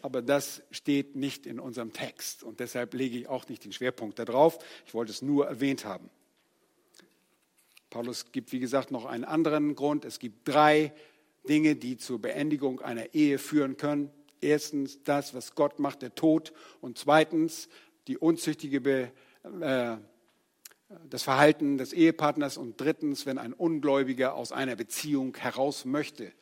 [0.03, 4.21] aber das steht nicht in unserem Text und deshalb lege ich auch nicht den Schwerpunkt
[4.21, 4.59] darauf.
[4.87, 6.11] Ich wollte es nur erwähnt haben.
[7.97, 10.05] Paulus gibt, wie gesagt, noch einen anderen Grund.
[10.05, 10.93] Es gibt drei
[11.49, 14.11] Dinge, die zur Beendigung einer Ehe führen können.
[14.43, 16.53] Erstens das, was Gott macht, der Tod.
[16.83, 17.71] Und zweitens
[18.07, 19.11] die unzüchtige Be
[19.63, 19.97] äh,
[21.09, 22.59] das Verhalten des Ehepartners.
[22.59, 26.35] Und drittens, wenn ein Ungläubiger aus einer Beziehung heraus möchte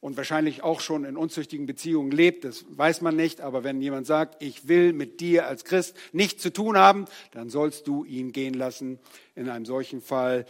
[0.00, 4.06] und wahrscheinlich auch schon in unzüchtigen Beziehungen lebt, das weiß man nicht, aber wenn jemand
[4.06, 8.32] sagt, ich will mit dir als Christ nichts zu tun haben, dann sollst du ihn
[8.32, 8.98] gehen lassen.
[9.34, 10.46] In einem solchen Fall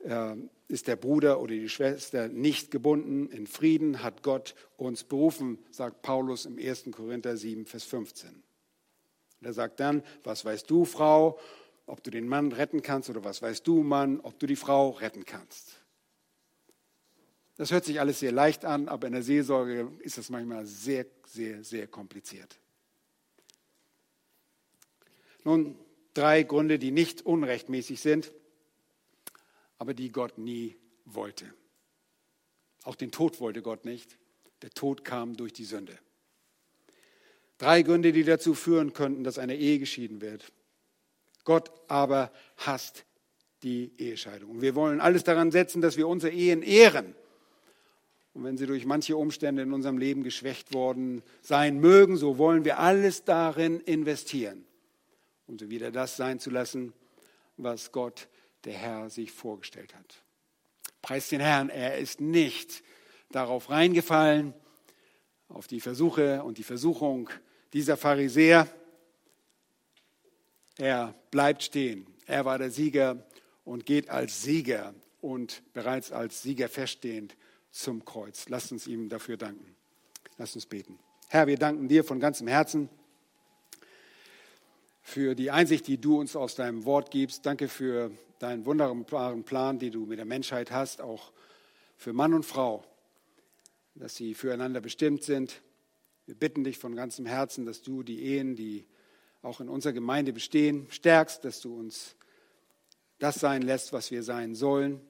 [0.00, 0.34] äh,
[0.66, 3.28] ist der Bruder oder die Schwester nicht gebunden.
[3.30, 6.90] In Frieden hat Gott uns berufen, sagt Paulus im 1.
[6.92, 8.30] Korinther 7, Vers 15.
[8.30, 11.38] Und er sagt dann, was weißt du, Frau,
[11.86, 14.90] ob du den Mann retten kannst oder was weißt du, Mann, ob du die Frau
[14.90, 15.77] retten kannst.
[17.58, 21.04] Das hört sich alles sehr leicht an, aber in der Seelsorge ist das manchmal sehr,
[21.26, 22.58] sehr, sehr kompliziert.
[25.44, 25.78] Nun,
[26.14, 28.32] drei Gründe, die nicht unrechtmäßig sind
[29.78, 31.46] aber die Gott nie wollte.
[32.82, 34.18] Auch den Tod wollte Gott nicht.
[34.62, 35.96] Der Tod kam durch die Sünde.
[37.58, 40.52] Drei Gründe, die dazu führen könnten, dass eine Ehe geschieden wird.
[41.44, 43.04] Gott aber hasst
[43.62, 44.50] die Ehescheidung.
[44.50, 47.14] Und wir wollen alles daran setzen, dass wir unsere Ehen ehren.
[48.38, 52.64] Und wenn sie durch manche Umstände in unserem Leben geschwächt worden sein mögen, so wollen
[52.64, 54.64] wir alles darin investieren,
[55.48, 56.92] um sie wieder das sein zu lassen,
[57.56, 58.28] was Gott
[58.62, 60.22] der Herr sich vorgestellt hat.
[61.02, 62.84] Preis den Herrn, er ist nicht
[63.32, 64.54] darauf reingefallen,
[65.48, 67.30] auf die Versuche und die Versuchung
[67.72, 68.68] dieser Pharisäer.
[70.76, 72.06] Er bleibt stehen.
[72.24, 73.26] Er war der Sieger
[73.64, 77.36] und geht als Sieger und bereits als Sieger feststehend
[77.78, 78.48] zum Kreuz.
[78.48, 79.76] Lasst uns ihm dafür danken.
[80.36, 80.98] Lasst uns beten.
[81.28, 82.88] Herr, wir danken dir von ganzem Herzen
[85.00, 87.46] für die Einsicht, die du uns aus deinem Wort gibst.
[87.46, 88.10] Danke für
[88.40, 91.32] deinen wunderbaren Plan, den du mit der Menschheit hast, auch
[91.96, 92.84] für Mann und Frau,
[93.94, 95.62] dass sie füreinander bestimmt sind.
[96.26, 98.86] Wir bitten dich von ganzem Herzen, dass du die Ehen, die
[99.40, 102.16] auch in unserer Gemeinde bestehen, stärkst, dass du uns
[103.20, 105.00] das sein lässt, was wir sein sollen,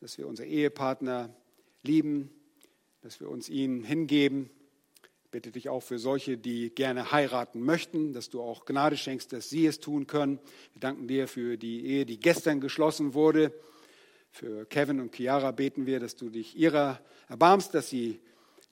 [0.00, 1.34] dass wir unsere Ehepartner
[1.82, 2.30] lieben,
[3.02, 4.50] dass wir uns ihnen hingeben
[5.30, 9.48] bitte dich auch für solche, die gerne heiraten möchten, dass du auch Gnade schenkst, dass
[9.48, 10.38] sie es tun können.
[10.72, 13.52] Wir danken dir für die Ehe, die gestern geschlossen wurde.
[14.32, 18.20] Für Kevin und Chiara beten wir, dass du dich ihrer erbarmst, dass sie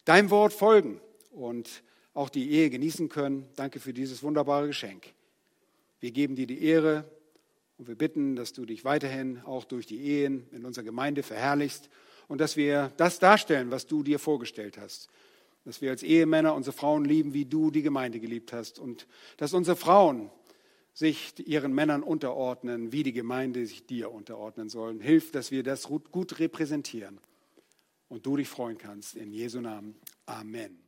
[0.05, 1.01] deinem Wort folgen
[1.31, 1.83] und
[2.15, 3.47] auch die Ehe genießen können.
[3.57, 5.15] Danke für dieses wunderbare Geschenk.
[6.01, 7.05] Wir geben dir die Ehre
[7.77, 11.89] und wir bitten, dass du dich weiterhin auch durch die Ehen in unserer Gemeinde verherrlichst
[12.29, 15.09] und dass wir das darstellen, was du dir vorgestellt hast
[15.69, 19.07] dass wir als Ehemänner unsere Frauen lieben, wie du die Gemeinde geliebt hast und
[19.37, 20.31] dass unsere Frauen
[20.95, 24.99] sich ihren Männern unterordnen, wie die Gemeinde sich dir unterordnen sollen.
[24.99, 27.19] Hilf, dass wir das gut repräsentieren
[28.09, 29.15] und du dich freuen kannst.
[29.15, 29.95] In Jesu Namen.
[30.25, 30.88] Amen.